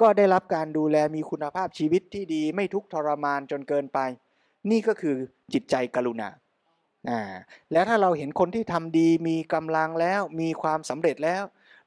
[0.00, 3.98] ก็ได้รับการดูแลมีคุณภาพชีวิตที่ดีไม่ทุกข์ทรมานจนเกินไป
[4.70, 5.16] นี่ก็คือ
[5.52, 6.28] จิตใจกรุณา
[7.08, 7.20] อ่า
[7.72, 11.42] แล้วถ้าเราเห็นคนที่ทำดีมีกำลังแล้วมีความสำเร็จแล้ว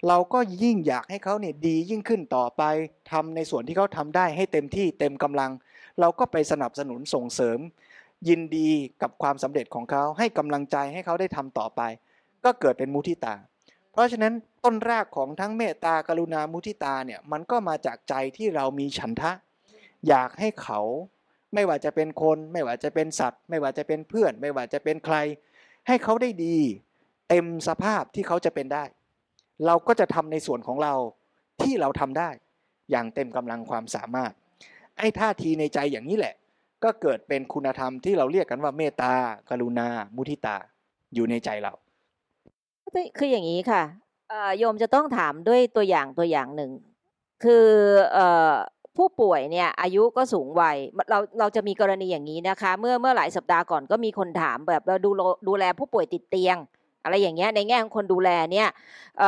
[0.08, 2.64] เราก็ยิ่งอยากให้เขาเนี่ยดียิ่งขึ้นต่อไป
[3.12, 5.52] ทำในส่วนที่เขาทำได้ให้เต็มที่เต็มกำลัง
[6.00, 7.60] เราก็ไปสนับสนุนส่งเสริม
[8.28, 8.70] ยินดี
[9.02, 11.82] กับความสำเร็จของเขาให้กำลังใจให้เขาได้ทำต่อไป
[12.46, 13.36] ก็เกิดเป็นมุทิตา
[13.92, 19.32] เพราะฉะนั้นต้นรากของทั้งเมตตากรุณามุทิตาเนี่ยมันก็มาจากใจที่เรามีฉันทะ
[20.08, 20.82] อยากให้เขา
[21.54, 25.16] ไม่ว่าจะเป็นคน ไม่ว่าจะเป็นสัตว์ ไม่ว่าจะเป็นเพื่อน ไม่ว่าจะเป็นใคร
[25.88, 26.58] ให้เขาได้ดี
[27.30, 28.84] เต็มสภาพที่เขาจะเป็นได้
[29.66, 30.94] เราก็จะทำในส่วนของเรา
[31.62, 32.30] ที่เราทำได้
[32.92, 34.32] อย่างเต็มกำลังความสามารถ
[34.98, 36.36] ไอ้ท่าทีในใจอย่างนี้แหละ
[36.84, 39.14] ก็เกิดเป็นคุณธรรมที่เราเรียกกันว่าเมตตา
[39.50, 40.58] กรุณา มุทิตา
[41.14, 41.74] อยู่ในใจเรา
[43.18, 43.84] คืออย่างนี้ค่ะ
[44.30, 46.72] เอ่อโยมจะต้องถามด้วยตัวอย่างตัวอย่างหนึ่ง
[47.44, 47.68] คือ
[48.18, 48.20] อ
[48.98, 50.78] ผู้ป่วยเนี่ยอายุก็สูงวัย
[51.10, 55.12] เราเราจะมีกรณีอย่างนี้นะคะ เมื่อเมื่อหลายสัปดาห์ก่อนก็มีคนถามแบบเราดู
[55.48, 56.58] ดูแลผู้ป่วยติดเตียง
[57.04, 58.68] อะไรอย่างเงี้ยในแง่ของคนดูแลเนี่ย
[59.20, 59.22] เ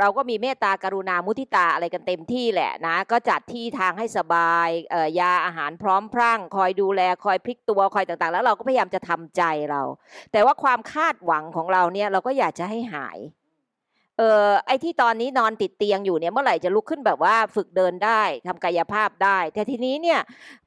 [0.00, 4.68] เราก็มีเมตตากรุณามุทิตาอะไรกันเต็มที่แหละนะก็จัดที่ทางให้สบาย
[5.20, 9.82] ยาอาหารพร้อมพรั่ง คอยดูแลคอยพลิกตัวคอยต่างๆ แล้วเราก็พยายามจะทำใจเรา
[10.32, 13.18] แต่ว่าความคาดหวังของเราเนี่ยเราก็อยากจะให้หาย
[14.20, 20.20] เออไอ้ที่ตอนนี้นอนติดเตียงอยู่เนี่ยเมื่อไหร่จะลุกขึ้นแบบว่าฝึกเดินได้ทำกายภาพได้ แต่ทีนี้เนี่ย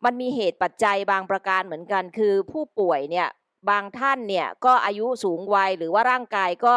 [0.05, 3.27] มันมีเหตุปัจจัยบางประการเหมือนกัน คือผู้ป่วยเนี่ย
[3.69, 6.75] บางท่านเนี่ยก็อายุสูงวัยหรือว่าร่างกายก็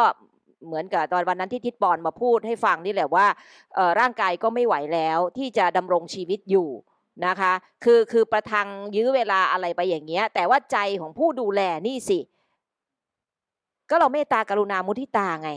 [0.65, 3.27] เหมือนกับตอนวันนั้นที่ทิดปอนมาพูดให้ฟังนี่แหละว่า
[3.75, 6.69] เออร่างกายก็ไม่ไหวแล้วที่จะดำรงชีวิตอยู่
[7.25, 7.53] นะคะ
[7.83, 12.19] คือคือประทังยื้อเวลาอะไรไปอย่างเงี้ย แต่ว่าใจของผู้ดูแลนี่สิ
[13.89, 15.51] ก็เราเมตตากรุณามุทิตาไง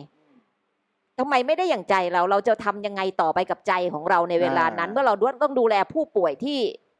[1.20, 6.58] ทำไมไม่ได้อย่างใจเราเราจะทำยังไงต่อไปกับใจของเราในเวลานั้นอ่าเมื่อเราต้องดูแลผู้ป่วยที่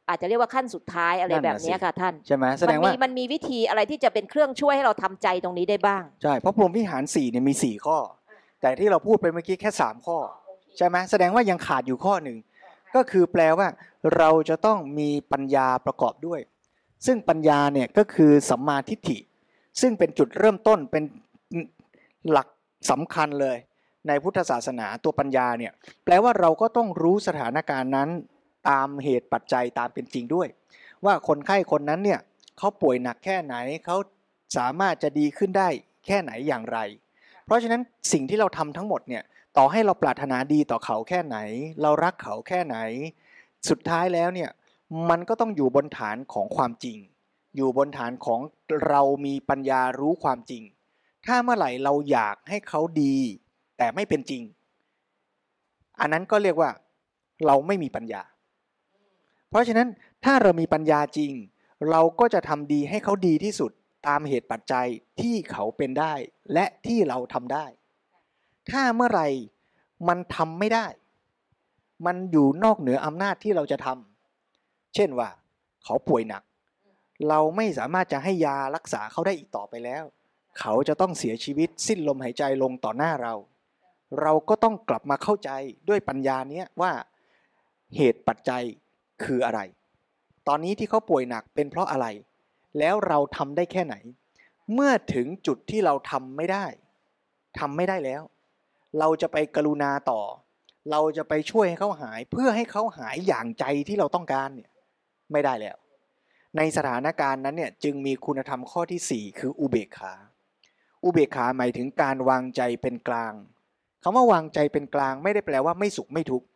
[0.09, 7.97] อาจจะเรียกว่าขั้นสุดท้ายอะไรนั่นแบน่ะบเนี้ยสิค่ะท่านใช่ไหมแสดงมันว่ามีมันมีวิธีอะไรที่จะเป็นเครื่องช่วยให้เราทำใจตรงนี้ได้บ้างใช่เพราะพรหมวิหารสี่เนี่ยมีสี่ข้อ
[8.61, 10.17] แต่ที่เราพูดไปเมื่อกี้แค่สามข้อ
[10.77, 12.37] ใช่ไหมแสดงว่ายังขาดอยู่ข้อหนึ่ง
[12.95, 13.67] ก็คือแปลว่า
[14.17, 16.39] เราจะต้องมีปัญญาประกอบด้วย
[17.05, 19.17] ซึ่งปัญญาเนี่ยก็คือสัมมาทิฏฐิ
[19.81, 21.03] ซึ่งเป็นจุดเริ่มต้นเป็น
[22.31, 22.47] หลัก
[22.91, 23.57] สำคัญเลย
[24.07, 25.73] ในพุทธศาสนาตัวปัญญาเนี่ย
[26.05, 28.09] แปลว่าเราก็ต้องรู้สถานการณ์นั้น
[28.69, 30.47] ตามเหตุปัจจัยตามเป็นจริงด้วย
[31.05, 32.19] ว่าคนไข้คนนั้นเนี่ย
[32.57, 33.97] เขาป่วยหนักแค่ไหนเขา
[34.57, 35.69] สามารถจะดีขึ้นได้
[36.05, 36.79] แค่ไหนอย่างไร
[37.45, 37.81] เพราะฉะนั้น
[38.11, 39.23] สิ่งที่เราทำทั้งหมดเนี่ย
[39.57, 41.37] ต่อให้เราปรารถนาดีต่อเขาแค่ไหน
[41.81, 42.77] เรารักเขาแค่ไหน
[43.69, 44.49] สุดท้ายแล้วเนี่ย
[45.09, 46.97] มันก็ต้องอยู่บนฐานของความจริง
[47.55, 48.39] อยู่บนฐานของ
[48.87, 50.63] เรามีปัญญารู้ความจริง
[51.25, 53.17] ถ้าเมื่อไหร่เราอยากให้เขาดี
[53.81, 54.43] แต่ไม่เป็นจริง
[55.99, 56.71] อันนั้นก็เรียกว่า
[57.45, 58.23] เราไม่มีปัญญา
[59.49, 59.87] เพราะฉะนั้น
[60.25, 61.31] ถ้าเรามีปัญญาจริง
[61.91, 63.71] เราก็จะทำดีให้เขาดีที่สุด
[64.07, 64.87] ตามเหตุปัจจัย
[65.21, 66.13] ที่เขาเป็นได้
[66.53, 67.65] และที่เราทำได้
[68.71, 69.27] ถ้าเมื่อไหร่
[70.07, 70.87] มันทำไม่ได้
[72.05, 75.29] มันอยู่นอกเหนืออำนาจที่เราจะทำเช่นว่า
[75.83, 76.43] เขาป่วยหนัก
[77.29, 80.03] เราไม่สามารถจะให้ยารักษาเขาได้อีกต่อไปแล้ว
[80.59, 83.33] เขาจะต้องเสียชีวิตสิ้นลมหายใจลงต่อหน้าเรา
[84.21, 85.49] เราก็ต้องกลับมาเข้าใจ
[85.89, 86.91] ด้วยปัญญาเนี้ยว่า
[87.95, 88.63] เหตุปัจจัย
[89.23, 89.59] คืออะไร
[90.47, 92.07] ตอนนี้ที่เขาป่วยหนักเป็นเพราะอะไร
[92.79, 93.95] แล้วเราทำได้แค่ไหน
[94.73, 96.65] เมื่อถึงจุดที่เราทำไม่ได้
[97.59, 98.21] ทำไม่ได้แล้ว
[98.99, 100.21] เราจะไปกรุณาต่อ
[100.91, 104.69] เราจะไปช่วยให้เขาหาย เพื่อให้เขาหายอย่างใจที่เราต้องการเนี่ย
[105.31, 105.77] ไม่ได้แล้ว
[106.57, 110.13] ในสถานการณ์นั้นเนี่ยจึงมีคุณธรรมข้อที่ 4 คืออุเบกขา
[111.03, 113.33] อุเบกขาหมายถึงการวางใจเป็นกลาง
[114.03, 116.47] คำว่าวางใจเป็นกลางไม่ได้แปลว่าไม่สุขไม่ทุกข์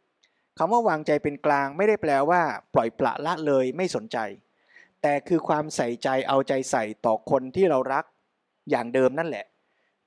[0.58, 2.42] คำว่าวางใจเป็นกลางไม่ได้แปลว่า
[2.74, 4.18] ปล่อยปละละเลยไม่สนใจ
[5.02, 8.06] แต่คือความใส่ใจเอาใจใส่ต่อคนที่เรารัก
[8.70, 9.46] อย่างเดิมนั่นแหละ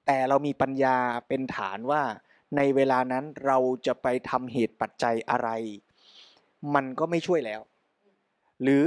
[0.06, 0.96] แต่เรามีปัญญา
[1.28, 2.02] เป็นฐานว่า
[2.56, 5.48] ในเวลานั้นเราจะไปทำเหตุปัจจัยอะไร
[6.74, 7.60] มันก็ไม่ช่วยแล้ว
[8.62, 8.84] หรือ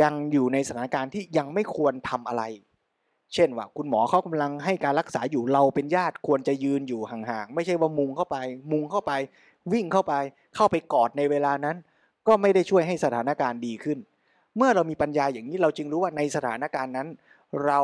[0.00, 2.42] ยังอยู่ในสถานการณ์ที่ยังไม่ควรทำอะไร
[3.34, 8.36] เช่นว่าคุณหมอเขากำลังให้การรักษาอยู่เราเป็นญาติควรจะยืนอยู่ห่างๆไม่ใช่ว่ามุงเข้าไป
[8.72, 9.12] มุงเข้าไป
[9.72, 10.14] วิ่งเข้าไป
[10.56, 11.76] เข้าไปกอดในเวลานั้น
[12.26, 13.98] ก็ไม่ได้ช่วยให้สถานการณ์ดีขึ้น
[14.56, 17.08] เมื่อเรามีปัญญาอย่างนี้เราจึงรู้ว่าในสถานการณ์นั้น
[17.66, 17.80] เรา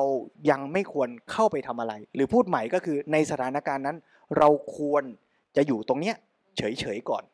[0.51, 3.97] ยังไม่ควรเข้าไปทำอะไร หรือพูดใหม่ก็คือในสถานการณ์นั้น
[4.39, 5.05] เราควร
[5.57, 6.17] จะอยู่ตรงเนี้ย
[6.57, 7.25] เฉยๆก่อน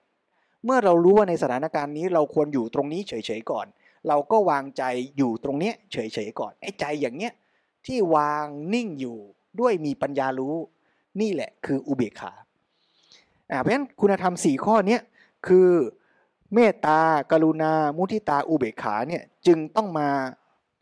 [0.64, 3.66] เมื่อเรารู้ว่าในสถานการณ์นี้เราควรอยู่ตรงนี้เฉยๆก่อน
[4.08, 4.82] เราก็วางใจ
[5.16, 5.96] อยู่ตรงเนี้ยเฉ
[6.26, 7.32] ยๆก่อนไอ้ใจอย่างเนี้ย
[7.86, 9.18] ที่วางนิ่งอยู่
[9.60, 10.56] ด้วยมีปัญญารู้
[11.20, 12.32] นี่แหละคืออุเบกขา
[13.60, 14.98] เพราะฉะนั้นคุณธรรมสี่ข้อนี้
[15.46, 15.70] คือ
[16.54, 17.00] เมตตา
[17.32, 20.08] กรุณา มุทิตาอุเบกขาเนี่ยจึงต้องมา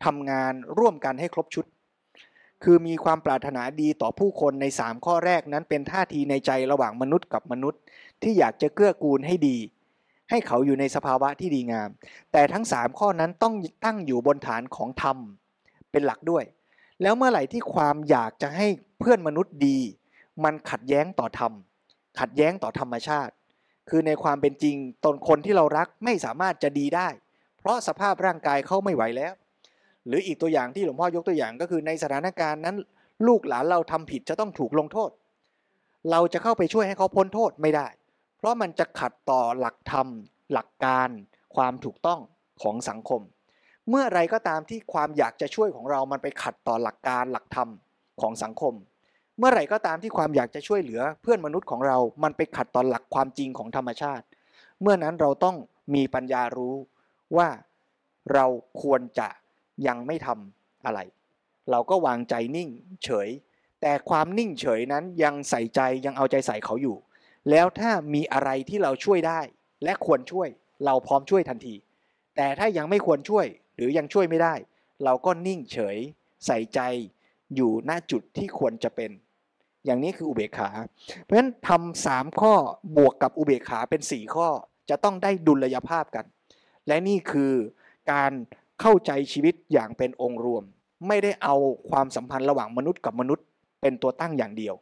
[0.05, 1.65] ทำงานร่วมกันให้ครบชุด
[2.63, 7.81] คือมีความปรารถนาดีต่อผู้คนใน 3 ข้อแรกนั้นเป็นท่าทีในใจระหว่างมนุษย์กับมนุษย์
[8.21, 9.57] ที่อยากจะเกื้อกูลให้ดี
[10.29, 11.89] ให้เขาอยู่ในสภาวะที่ดีงาม
[12.31, 13.53] แต่ทั้ง 3 ข้อนั้นต้อง
[13.85, 15.17] ตั้งอยู่บนฐานของธรรม
[15.91, 16.43] เป็นหลักด้วย
[17.01, 18.67] แล้วเมื่อไหร่ที่ความอยากจะให้
[18.99, 19.77] เพื่อนมนุษย์ดี
[20.43, 21.51] มันขัดแย้งต่อธรรม
[22.19, 23.33] ขัดแย้งต่อธรรมชาติ
[23.89, 24.75] คือในความเป็นจริง
[25.05, 27.07] ตนคนที่เรารักไม่สามารถจะดีได้
[27.59, 29.33] เพราะสภาพร่างกายเขาไม่ไหวแล้ว
[30.07, 32.75] หรืออีกตัวอย่างที่หลวงพ่อยกตัวอย่างก็คือในสถานการณ์นั้น
[33.27, 35.11] ลูกหลานเราทำผิดจะต้องถูกลงโทษ
[36.11, 37.87] เราจะเข้าไปช่วยให้เขาพ้นโทษไม่ได้
[38.37, 40.07] เพราะมันจะขัดต่อหลักธรรม
[40.53, 41.09] หลักการ
[41.55, 42.19] ความถูกต้อง
[42.61, 43.21] ของสังคม
[43.89, 47.69] เมื่อไรก็ตามที่ความอยากจะช่วยของเรามันไปขัดต่อหลักการหลักธรรม
[48.21, 48.73] ของสังคม
[49.37, 54.25] เมื่อไหร่ก็ตามที่ความอยากจะช่วยเหลือ เพื่อนมนุษย์ของเรา มันไปขัดต่อหลักความจริงของธรรมชาติ
[54.81, 55.55] เมื่อนั้นเราต้อง
[55.95, 56.75] มีปัญญารู้
[57.37, 57.49] ว่า
[58.33, 58.45] เรา
[58.81, 59.27] ควรจะ
[59.87, 60.99] ยังไม่ทำอะไร
[61.71, 62.69] เราก็วางใจนิ่ง
[63.03, 63.29] เฉย
[63.81, 66.97] แต่ความนิ่งเฉยนั้นยังใส่ใจยังเอาใจใส่เขาอยู่
[67.49, 69.41] แล้วถ้ามีอะไรที่เราช่วยได้
[69.83, 70.47] และควรช่วย
[70.85, 71.75] เราพร้อมช่วยทันที
[72.35, 73.45] แต่ถ้ายังไม่ควรช่วย
[73.81, 74.53] รือยังช่วยไม่ได้
[75.05, 75.97] เราก็นิ่งเฉย
[76.45, 76.79] ใส่ใจ
[77.55, 79.11] อยู่หน้าจุดที่ควรจะเป็น
[79.85, 80.69] อย่างนี้คืออุเบกขา
[81.23, 82.53] เพราะฉะนั้นทำสามข้อ
[82.97, 84.47] บวกกับอุเบกขาเป็นสี่ข้อ
[84.89, 86.25] จะต้องได้ดุลยภาพกัน
[86.87, 87.53] และนี่คือ
[88.11, 88.31] การ
[88.81, 90.63] เข้าใจชีวิตอย่างเป็นองค์รวม
[91.07, 91.55] ไม่ได้เอา
[91.89, 93.45] ความสัมพันธ์ระหว่างมนุษย์กับมนุษย์
[93.81, 94.75] เป็นตัวตั้งอย่างเดียว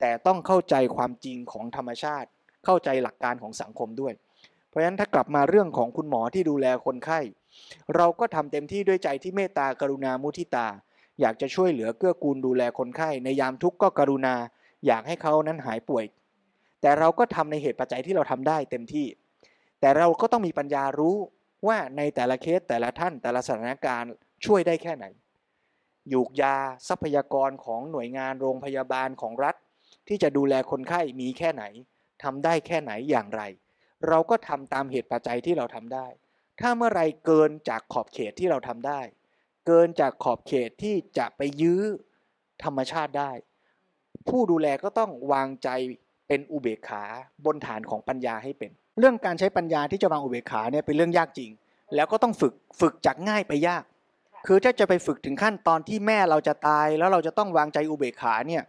[0.00, 2.28] แต่ต้องเข้าใจความจริงของธรรมชาติ
[2.64, 4.12] เข้าใจหลักการของสังคมด้วย
[4.76, 7.20] ราะฉะนั้นถ้ากลับมาเรื่องของคุณหมอที่ดูแลคนไข้
[7.96, 10.68] เราก็ทำเต็มที่ด้วยใจที่เมตตากรุณามุทิตา
[11.20, 14.34] อยากจะช่วยเหลือเกื้อกูลดูแลคนไข้ ในยามทุกข์ก็กรุณา
[14.86, 16.04] อยากให้เขานั้นหายป่วย
[16.80, 19.06] แต่เราก็ทำในเหตุปัจจัยที่เราทำได้เต็มที่
[19.80, 21.16] แต่เราก็ต้องมีปัญญารู้
[21.66, 24.12] ว่าในแต่ละเคสแต่ละท่านแต่ละสถานการณ์
[24.44, 25.06] ช่วยได้แค่ไหน
[26.12, 26.56] ยูกยา
[26.88, 29.56] ทรัพยากรของหน่วยงานโรงพยาบาลของรัฐ
[30.08, 31.64] ที่จะดูแลคนไข้มีแค่ไหน
[32.22, 33.42] ทำได้แค่ไหนอย่างไร
[34.08, 36.06] เราก็ทำตามเหตุปัจจัยที่เราทำได้
[36.60, 39.00] ถ้าเมื่อไรเกินจากขอบเขตที่เราทำได้
[39.66, 41.82] เกินจากขอบเขตที่จะไปยื้อ
[42.64, 43.32] ธรรมชาติได้
[44.28, 45.68] ผู้ดูแลก็ต้องวางใจ
[46.28, 47.04] เป็นอุเบกขา
[47.44, 51.50] บนฐานของปัญญาให้เป็น เรื่องการใช้ปัญญาที่จะวางอุเบกขาเนี่ยเป็นเรื่องยากจริง
[51.94, 53.84] แล้วก็ต้องฝึกฝึกจากง่ายไปยาก
[54.46, 58.62] คือถ้าจะไปฝึกถึงขั้นตอนที่แม่เราจะตาย แล้วเราจะต้องวางใจอุเบกขาเนี่ย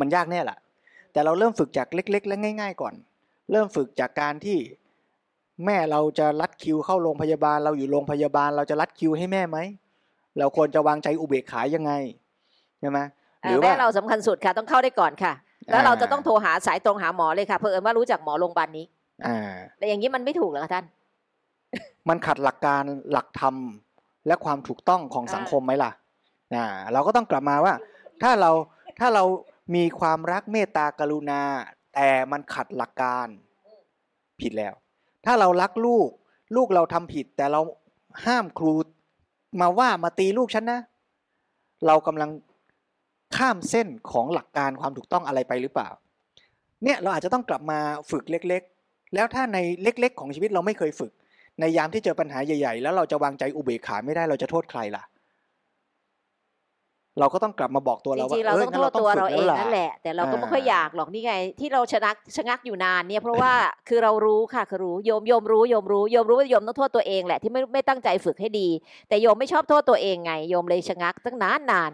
[0.00, 0.58] มันยากแน่แหละ
[1.12, 2.94] แต่เราเริ่มฝึกจากเล็ก ๆ และง่าย ๆ ก่อน
[3.50, 4.58] เริ่มฝึกจากการที่
[5.64, 9.58] แม่เราจะรัดคิวเข้าโรงพยาบาล เราอยู่โรงพยาบาล เราจะรัดคิวให้แม่ไหม
[10.38, 11.92] เราควรจะวางใจอุเบกขายังไง
[12.80, 12.98] ใช่ไหม
[13.42, 15.32] หรือว่าแม่เราสำคัญสุดค่ะต้องเข้าได้ก่อนค่ะ
[15.70, 18.86] แล้วเราจะต้องโทรหาสายตรงหาหมอเลยค่ะเพอเอิญว่ารู้จักหมอโรงพยาบาลนี้
[19.26, 20.84] อ่าแต่อย่างนี้มันไม่ถูกเหรอคะท่าน
[22.08, 22.82] มันขัดหลักการ
[23.12, 23.54] หลักธรรม
[24.26, 25.90] และความถูกต้องของสังคมไหมล่ะ
[26.54, 27.74] อ่าเราก็ต้องกลับมาว่า
[28.22, 28.50] ถ้าเรา
[28.98, 29.24] ถ้าเรา
[29.74, 31.40] มีความรักเมตตากรุณา
[31.96, 33.28] แต่มันขัดหลักการ
[34.40, 34.74] ผิดแล้ว
[35.24, 36.08] ถ้าเรารักลูก
[36.56, 37.60] ลูกเราทำผิด แต่เรา
[38.26, 38.74] ห้ามครู
[39.60, 40.80] มาว่ามาตีลูกฉันนะ
[41.86, 42.30] เรากำลัง
[43.36, 45.88] ข้ามเส้นของหลักการความถูกต้องอะไรไปหรือเปล่า
[46.84, 47.78] เนี่ยเราอาจจะต้องกลับมา
[48.10, 51.12] ฝึกเล็กๆ แล้วถ้าในเล็กๆ ของชีวิตเราไม่เคยฝึก
[51.60, 55.02] ในยามที่เจอปัญหาใหญ่ ๆ แล้วเราจะวางใจอุเบกขาไม่ได้เราจะโทษใครล่ะ
[57.20, 63.52] เราก็ต้องกลับมาบอกตัวจเราว่าริงๆเราต้องโทษตัวเราเองนั่นแหละ แต่เราก็อ่าไม่ค่อยอยากหรอกนี่ไง ที่เราชะงักชะงักอยู่นานเนี่ยเพราะว่า
[63.88, 68.68] คือเรารู้ค่ะคือรู้โยมโยมรู้โยมรู้โยมรู้ว่าโยมต้องโทษตัวเองแหละที่ไม่ไม่ตั้งใจฝึกให้ดี
[69.08, 71.92] แต่โยมไม่ชอบโทษตัวเองไงโยมเลยชะงักตั้งนานนาน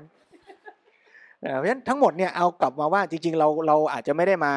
[1.42, 4.54] เพราะฉะนั้นทั้งหมดเนี่ยเอากลับมาว่าจริง ๆ เราเราอาจจะไม่ได้มา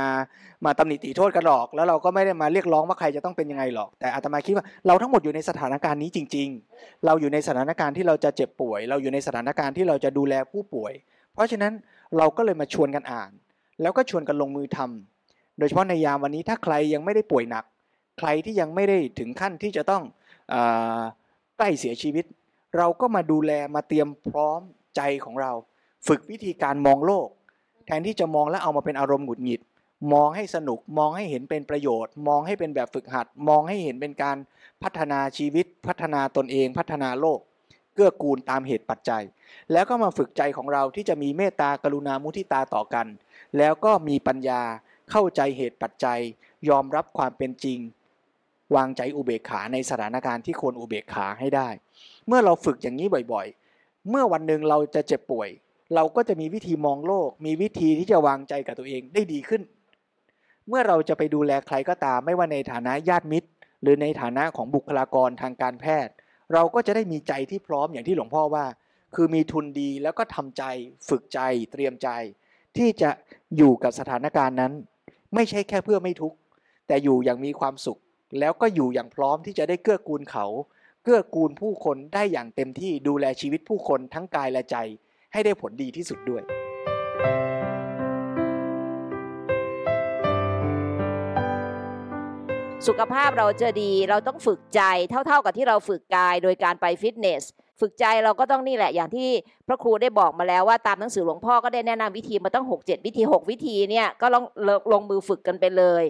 [0.65, 10.93] มาตำหนิติโทษกันหรอก แล้วเราก็ไม่ได้มาเรียกร้องว่าใครจะต้องเป็นยังไงหรอก แต่อาตมาคิดว่าเราทั้งหมดอยู่ในสถานการณ์นี้จริง ๆ เราอยู่ในสถานการณ์ที่เราจะเจ็บป่วย เราอยู่ในสถานการณ์ที่เราจะดูแลผู้ป่วย
[11.33, 11.73] เพราะฉะนั้น
[12.17, 13.31] เราก็เลยมาชวนกันอ่าน
[13.81, 17.65] แล้วก็ชวนกันลงมือทำโดยเฉพาะในยามวันนี้ถ้าใครยังไม่ได้ป่วยหนัก
[18.19, 20.03] ใครที่ยังไม่ได้ถึงขั้นที่จะต้อง
[20.53, 20.55] อ
[21.57, 22.25] ใกล้เสียชีวิต
[22.77, 24.59] เราก็มาดูแลมาเตรียมพร้อม
[24.95, 25.51] ใจของเรา
[26.07, 27.27] ฝึกวิธีการมองโลก
[27.85, 29.61] แทนที่จะมองแล้วเอามาเป็นอารมณ์หงุดหงิด
[30.13, 34.37] มองให้สนุกมองให้เห็นเป็นประโยชน์ มองให้เป็นแบบฝึกหัด มองให้เห็นเป็นการ
[34.83, 37.39] พัฒนาชีวิต พัฒนาตนเอง พัฒนาโลก
[37.93, 39.23] เกื้อกูลตามเหตุปัจจัย
[39.71, 43.07] แล้วก็มาฝึกใจของเราที่จะมีเมตตากรุณามุทิตาต่อกัน
[43.57, 44.61] แล้วก็มีปัญญา
[45.11, 46.19] เข้าใจเหตุปัจจัย
[46.69, 47.79] ยอมรับความเป็นจริง
[48.75, 51.69] วางใจอุเบกขาในสถานการณ์ที่ควรอุเบกขาให้ได้
[52.27, 55.49] เมื่อเราฝึกอย่างนี้บ่อยๆ เมื่อวันหนึ่งเราจะเจ็บป่วย
[55.93, 59.61] เราก็จะมีวิธีมองโลก มีวิธีที่จะวางใจกับตัวเองได้ดีขึ้น
[60.67, 63.49] เมื่อเราจะไปดูแลใครก็ตาม ไม่ว่าในฐานะญาติมิตร
[63.81, 66.13] หรือในฐานะของบุคลากรทางการแพทย์
[66.53, 68.65] เราก็จะได้มีใจที่พร้อมอย่างที่หลวงพ่อว่า
[69.15, 70.63] คือมีทุนดีแล้วก็ทำใจ
[71.09, 71.39] ฝึกใจ
[71.71, 72.09] เตรียมใจ
[72.77, 73.09] ที่จะ
[73.57, 74.73] อยู่กับสถานการณ์นั้น
[75.35, 76.37] ไม่ใช่แค่เพื่อไม่ทุกข์
[76.87, 77.99] แต่อยู่อย่างมีความสุข
[78.39, 80.45] แล้วก็อยู่อย่างพร้อมที่จะได้เกื้อกูลเขา
[81.03, 84.77] เกื้อกูลผู้คนได้อย่างเต็มที่ดูแลชีวิตผู้คนทั้งกายและใจ
[85.35, 86.43] ให้ได้ผลดีที่สุดด้วย
[92.87, 97.43] สุขภาพเราจะดีเราต้องฝึกใจเท่าๆกับที่เราฝึกกายโดยการไปฟิตเนส
[97.81, 99.29] ฝึกใจเราก็ต้องนี่แหละอย่างที่
[99.67, 106.03] พระครูได้บอกมาแล้วว่าตามหนังสือหลวงพ่อก็ได้แนะนำวิธีมาต้อง 6 7 วิธี 6 วิธีเนี่ยก็ลองลงลงมือฝึกกันไปเลย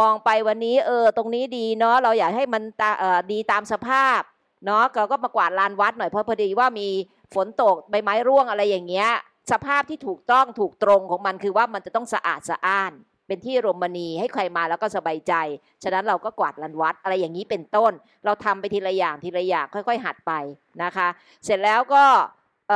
[0.00, 4.20] มองไปวันนี้เออตรงนี้ดีเนาะเราอยากให้มันตาเออดีตามสภาพ
[4.64, 6.88] เนาะเราก็มากวาดลานวัดหน่อยเพราะพอดีว่ามี
[7.34, 9.08] ฝนตกใบไม้ร่วงอะไรอย่างเงี้ย
[9.52, 12.92] สภาพที่ถูกต้องถูกตรงของมันคือว่ามันจะต้องสะอาดสะอ้าน
[13.26, 15.34] เป็นที่รมณีให้ใครมาแล้วก็สบายใจ
[15.82, 17.92] ฉะนั้นเราก็กวาดลานวัดอะไรอย่างนี้เป็นต้น
[18.24, 20.32] เราทำไปทีละอย่างทีละอย่างค่อย ๆ หัดไป
[20.82, 21.08] นะคะ
[21.44, 22.04] เสร็จแล้วก็
[22.70, 22.74] อ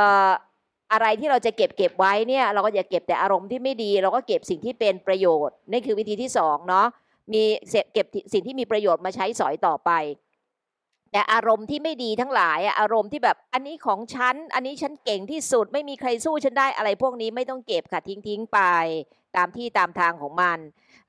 [0.91, 6.87] อะไรที่เราจะเก็บเก็บไว้เนี่ยเราก็อย่าเก็บแต่อารมณ์ที่ไม่ดี เราก็เก็บสิ่งที่เป็นประโยชน์นี่คือวิธีที่สองเนาะ
[7.33, 7.43] มี
[7.93, 9.91] เก็บสิ่งที่มีประโยชน์มาใช้สอยต่อไป
[11.11, 18.59] แต่อารมณ์ที่ไม่ดีทั้งหลายอะอารมณ์ที่แบบอันนี้ของฉัน อันนี้ฉันเก่งที่สุดไม่มีใครสู้ฉันได้อะไรพวกนี้ไม่ต้องเก็บค่ะทิ้งทิ้งไป
[19.35, 20.59] ตามที่ตามทางของมัน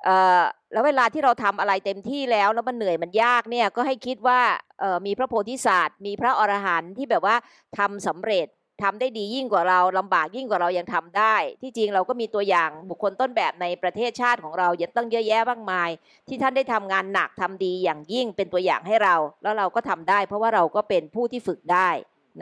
[0.05, 0.42] เอ่อ
[0.72, 4.40] แล้วเวลาที่เราทำอะไรเต็มที่แล้วแล้วมันเหนื่อยมันยากเนี่ยก็ให้คิดว่า
[4.80, 7.36] เออมีพระโพธิสัตว์มีพระอรหันต์ที่แบบว่า
[7.78, 8.47] ทำสำเร็จ
[8.82, 15.90] ทำได้ดียิ่งกว่าเราลำบากยิ่งกว่าเรายังทำได้ ที่จริงเราก็มีตัวอย่างบุคคลต้นแบบในประเทศชาติของเรายังตั้งเยอะแยะมากมาย
[16.28, 21.90] ที่ท่านได้ทำงานหนักทำดีอย่างยิ่งเป็นตัวอย่างให้เรา แล้วเราก็ทำได้ เพราะว่าเราก็เป็นผู้ที่ฝึกได้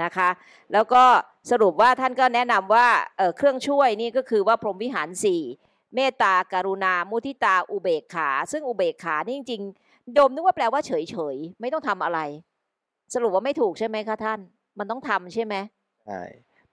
[0.03, 0.29] นะคะ
[0.73, 1.05] แล้วก็
[1.51, 5.43] สรุปว่าท่านก็แนะนำว่าเเครื่องช่วยนี่ก็คือว่าพรหมวิหารสี่
[5.95, 12.21] เมตตาการุณา มุทิตาอุเบกขา ซึ่งอุเบกขานี่จริงๆโดมนึกว่าแปลว่าเฉยๆไม่ต้องทำอะไร
[13.15, 14.41] สรุปว่าไม่ถูกใช่ไหมคะท่าน
[14.79, 15.55] มันต้องทำใช่ไหม
[16.07, 16.23] ใช่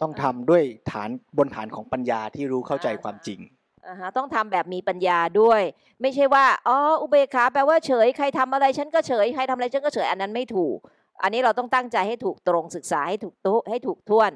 [0.02, 3.40] ต้องทำด้วยฐานบนฐานของปัญญาที่รู้เข้าใจความจริง
[3.88, 5.62] อ่าฮะต้องทำแบบมีปัญญาด้วย
[6.02, 10.78] ไม่ใช่ว่าอ๋ออุเบกขาแปลว่าเฉยใครทำอะไรฉันก็เฉยใครทำอะไรฉันก็เฉยอันนั้นไม่ถูก
[11.24, 14.32] อันนี้เราต้องตั้งใจให้ถูกตรงศึกษาให้ถูกตุให้ถูกท่วน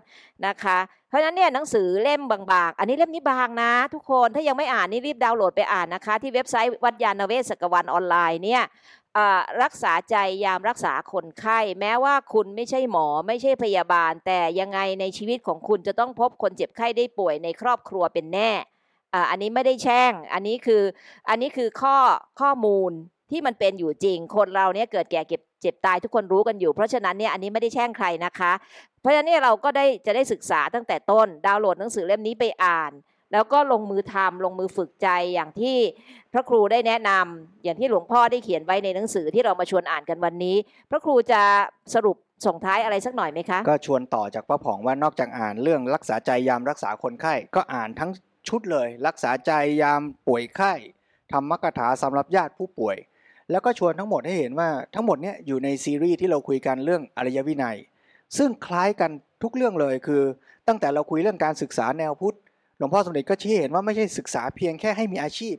[0.48, 0.78] นะคะ
[1.10, 9.05] เพราะฉะนั้นเนี่ยหนังสือเล่มบางๆ อันนี้เล่มนี้บางนะ ทุกคนถ้ายังไม่อ่านนี่รีบดาวน์โหลดไปอ่านนะคะ ที่เว็บไซต์วัดยาณเวศกวันออนไลน์เนี่ยอ่า
[9.64, 18.52] รักษาใจยามรักษาคนไข้ แม้ว่าคุณไม่ใช่หมอไม่ใช่พยาบาล แต่ยังไงในชีวิตของคุณจะต้องพบคนเจ็บไข้ได้ป่วยในครอบครัวเป็นแน่
[19.30, 20.84] อันนี้ไม่ได้แช่ง อันนี้คือ
[21.30, 21.98] อันนี้คือข้อ
[22.40, 22.92] ข้อมูล
[23.32, 28.52] ที่มันเป็นอยู่จริง คนเราเนี่ยเกิดแก่เก็บเจ็บตายทุกคนรู้กันอยู่ เพราะฉะนั้นเนี่ยอันนี้ไม่ได้แช่งใครนะคะ
[29.02, 32.92] เพราะฉะนั้นเนี่ยเราก็ได้จะได้ศึกษาตั้งแต่ต้น ดาวน์โหลดหนังสือเล่มนี้ไปอ่าน
[33.32, 35.78] แล้วก็ลงมือทำลงมือฝึกใจอย่างที่
[36.34, 40.56] พระครูได้แนะนำอย่างที่หลวงพ่อได้เขียนไว้ในหนังสือที่เรามาชวนอ่านกันวันนี้
[40.90, 41.42] พระครูจะ
[41.94, 48.12] สรุปส่งท้ายอะไรสักหน่อยไหมคะ ก็ชวนต่อจากพระผ่องว่านอกจากอ่านเรื่องรักษาใจยามรักษาคนไข้ก็อ่านทั้ง
[48.48, 49.52] ชุดเลย รักษาใจ
[49.82, 50.74] ยามป่วยไข้
[51.32, 52.98] ธรรมกถาสำหรับญาติผู้ป่วย
[53.52, 57.78] แล้วก็ชวนทั้งหมดให้เห็นว่าทั้งหมดเนี้ยอยู่ในซีรีส์ที่เราคุยกันเรื่องอริยวินัย
[58.38, 59.12] ซึ่งคล้ายกัน
[59.44, 60.22] ทุกเรื่องเลยคือ
[60.68, 62.38] ตั้งแต่เราคุยเรื่องการศึกษาแนวพุทธ
[62.78, 65.56] หลวงพ่อสมเด็จก็ชี้เห็นว่าไม่ใช่ศึกษาเพียงแค่ให้มีอาชีพ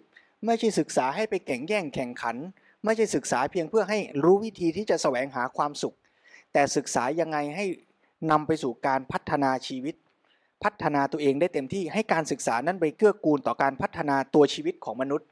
[0.46, 2.36] ไม่ใช่ศึกษาให้ไปแข่งแย่งแข่งขัน
[2.84, 5.96] ไม่ใช่ศึกษาเพียงเพื่อให้รู้วิธีที่จะแสวงหาความสุข
[6.52, 7.66] แต่ศึกษายังไงให้
[8.30, 9.94] นำไปสู่การพัฒนาชีวิต
[10.64, 15.28] พัฒนาตัวเองได้เต็มที่ให้การศึกษานั้นไปเกื้อกูลต่อการพัฒนาตัวชีวิตของมนุษย์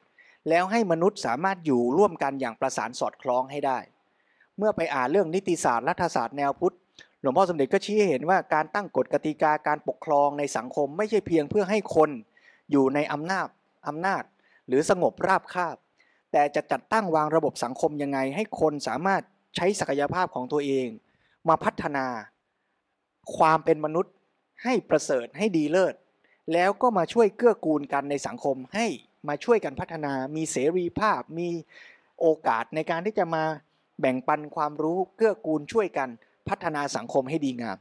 [0.49, 3.79] แล้วให้มนุษย์สามารถอยู่ร่วมกันอย่างประสานสอดคล้องให้ได้
[4.59, 6.77] เมื่อไปอ่านเรื่องนิติศาสตร์รัฐศาสตร์แนวพุทธ
[7.25, 12.11] หลวงพ่อสมเด็จก็ชี้ให้เห็นว่าการตั้งกฎกติกาการปกครองในสังคมไม่ใช่เพียงเพื่อให้คน
[12.71, 13.49] อยู่ในอำนาจ
[13.89, 14.23] อำนาจ
[14.67, 15.77] หรือสงบราบคาบ
[16.33, 19.23] แต่จะจัดตั้งวางระบบสังคมยังไง ให้คนสามารถ
[19.57, 20.87] ใช้ศักยภาพของตัวเอง
[21.49, 22.07] มาพัฒนา
[23.37, 24.15] ความเป็นมนุษย์
[24.65, 25.95] ให้ประเสริฐให้ดีเลิศ
[26.53, 28.87] แล้วก็มาช่วยเกื้อกูลกันในสังคมให้
[29.29, 31.49] มาช่วยกันพัฒนา มีเสรีภาพ มี
[32.21, 33.45] โอกาสในการที่จะมา
[34.01, 36.11] แบ่งปันความรู้เกื้อกูลช่วยกัน
[36.49, 37.79] พัฒนาสังคมให้ดีงาม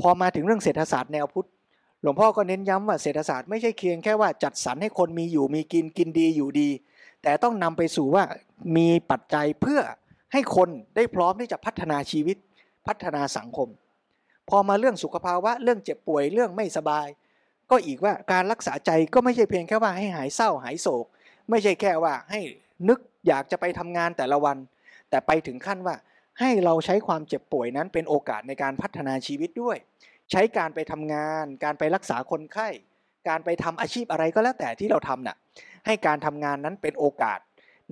[0.00, 1.48] พอมาถึงเรื่องเศรษฐศาสตร์แนวพุทธ
[2.02, 6.68] หลวงพ่อก็เน้นย้ำว่าเศรษฐศาสตร์ไม่ใช่เคียงแค่ว่าจัดสรรให้คนมีอยู่มีกินกินดีอยู่ดี
[7.22, 8.24] แต่ต้องนำไปสู่ว่า
[8.76, 9.80] มีปัจจัยเพื่อ
[10.32, 12.36] ให้คนได้พร้อมที่จะพัฒนาชีวิต
[12.86, 13.68] พัฒนาสังคม
[14.48, 17.06] พอมาเรื่องสุขภาวะเรื่องเจ็บป่วยเรื่องไม่สบาย
[17.70, 21.06] ก็อีกว่าการรักษาใจก็ไม่ใช่เพียงแค่ว่าให้หายเศร้าหายโศก
[21.50, 22.40] ไม่ใช่แค่ว่าให้
[22.88, 24.56] นึกอยากจะไปทำงานแต่ละวัน
[25.10, 25.96] แต่ไปถึงขั้นว่า
[26.40, 29.76] ให้เราใช้ความเจ็บป่วยนั้นเป็นโอกาสในการพัฒนาชีวิตด้วย
[30.30, 32.68] ใช้การไปทำงาน การไปรักษาคนไข้
[33.28, 35.36] การไปทำอาชีพอะไรก็แล้วแต่ที่เราทำน่ะ
[35.86, 37.38] ให้การทำงานนั้นเป็นโอกาส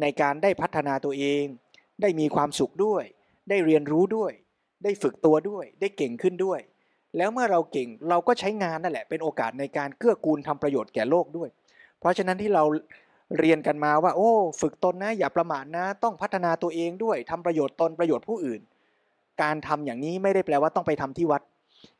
[0.01, 1.45] ในการได้พัฒนาตัวเอง
[2.03, 3.05] ได้มีความสุขด้วย
[3.49, 4.33] ได้เรียนรู้ด้วย
[4.85, 6.61] ได้ฝึกตัวด้วย ได้เก่งขึ้นด้วย
[7.17, 11.49] แล้วเมื่อเราเก่งเราก็ใช้งานนั่นแหละเป็นโอกาสในการเกื้อกูลทำประโยชน์แก่โลกด้วย
[12.01, 12.65] เพราะฉะนั้นที่เรา
[13.39, 18.61] เรียนกันมาว่า โอ้ ฝึกตนนะอย่าประมาทนะ ต้องพัฒนาตัวเองด้วยทำประโยชน์ตนประโยชน์ผู้อื่น
[19.43, 21.43] การทำอย่างนี้ไม่ได้แปลว่าต้องไปทำที่วัด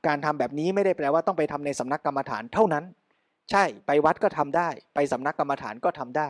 [0.07, 2.85] การทำแบบนี้ไม่ได้แปลว่าต้องไปทำในสำนักกรรมฐานเท่านั้น
[3.51, 6.29] ใช่ไปวัดก็ทำได้ ไปสำนักกรรมฐานก็ทำได้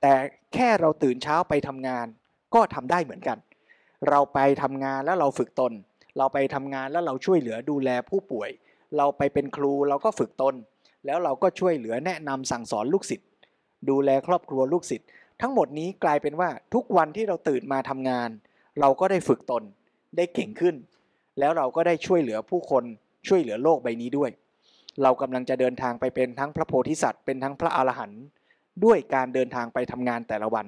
[0.00, 0.12] แต่
[0.54, 2.06] แค่เราตื่นเช้าไปทำงาน
[2.54, 3.38] ก็ทำได้เหมือนกัน
[4.08, 5.72] เราไปทำงานแล้วเราฝึกตน
[6.18, 8.50] เราไปทำงานแล้วเราช่วยเหลือดูแลผู้ป่วย
[8.96, 10.54] เราไปเป็นครูเราก็ฝึกตน
[11.06, 13.27] แล้วเราก็ช่วยเหลือแนะนำสั่งสอนลูกศิษย์
[13.90, 15.08] ดูแลครอบครัวลูกศิษย์
[15.40, 18.30] ทั้งหมดนี้กลายเป็นว่าทุกวันที่เราตื่นมาทำงาน
[18.80, 19.62] เราก็ได้ฝึกตน
[20.16, 20.74] ได้เก่งขึ้น
[21.38, 22.84] แล้วเราก็ได้ช่วยเหลือผู้คน
[23.28, 24.30] ช่วยเหลือโลกใบนี้ด้วย
[25.02, 28.22] เรากำลังจะเดินทางไปเป็นทั้งพระโพธิสัตว์เป็นทั้งพระอรหันต์
[28.84, 30.66] ด้วยการเดินทางไปทำงานแต่ละวัน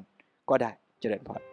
[0.50, 1.49] ก็ได้เจริญพร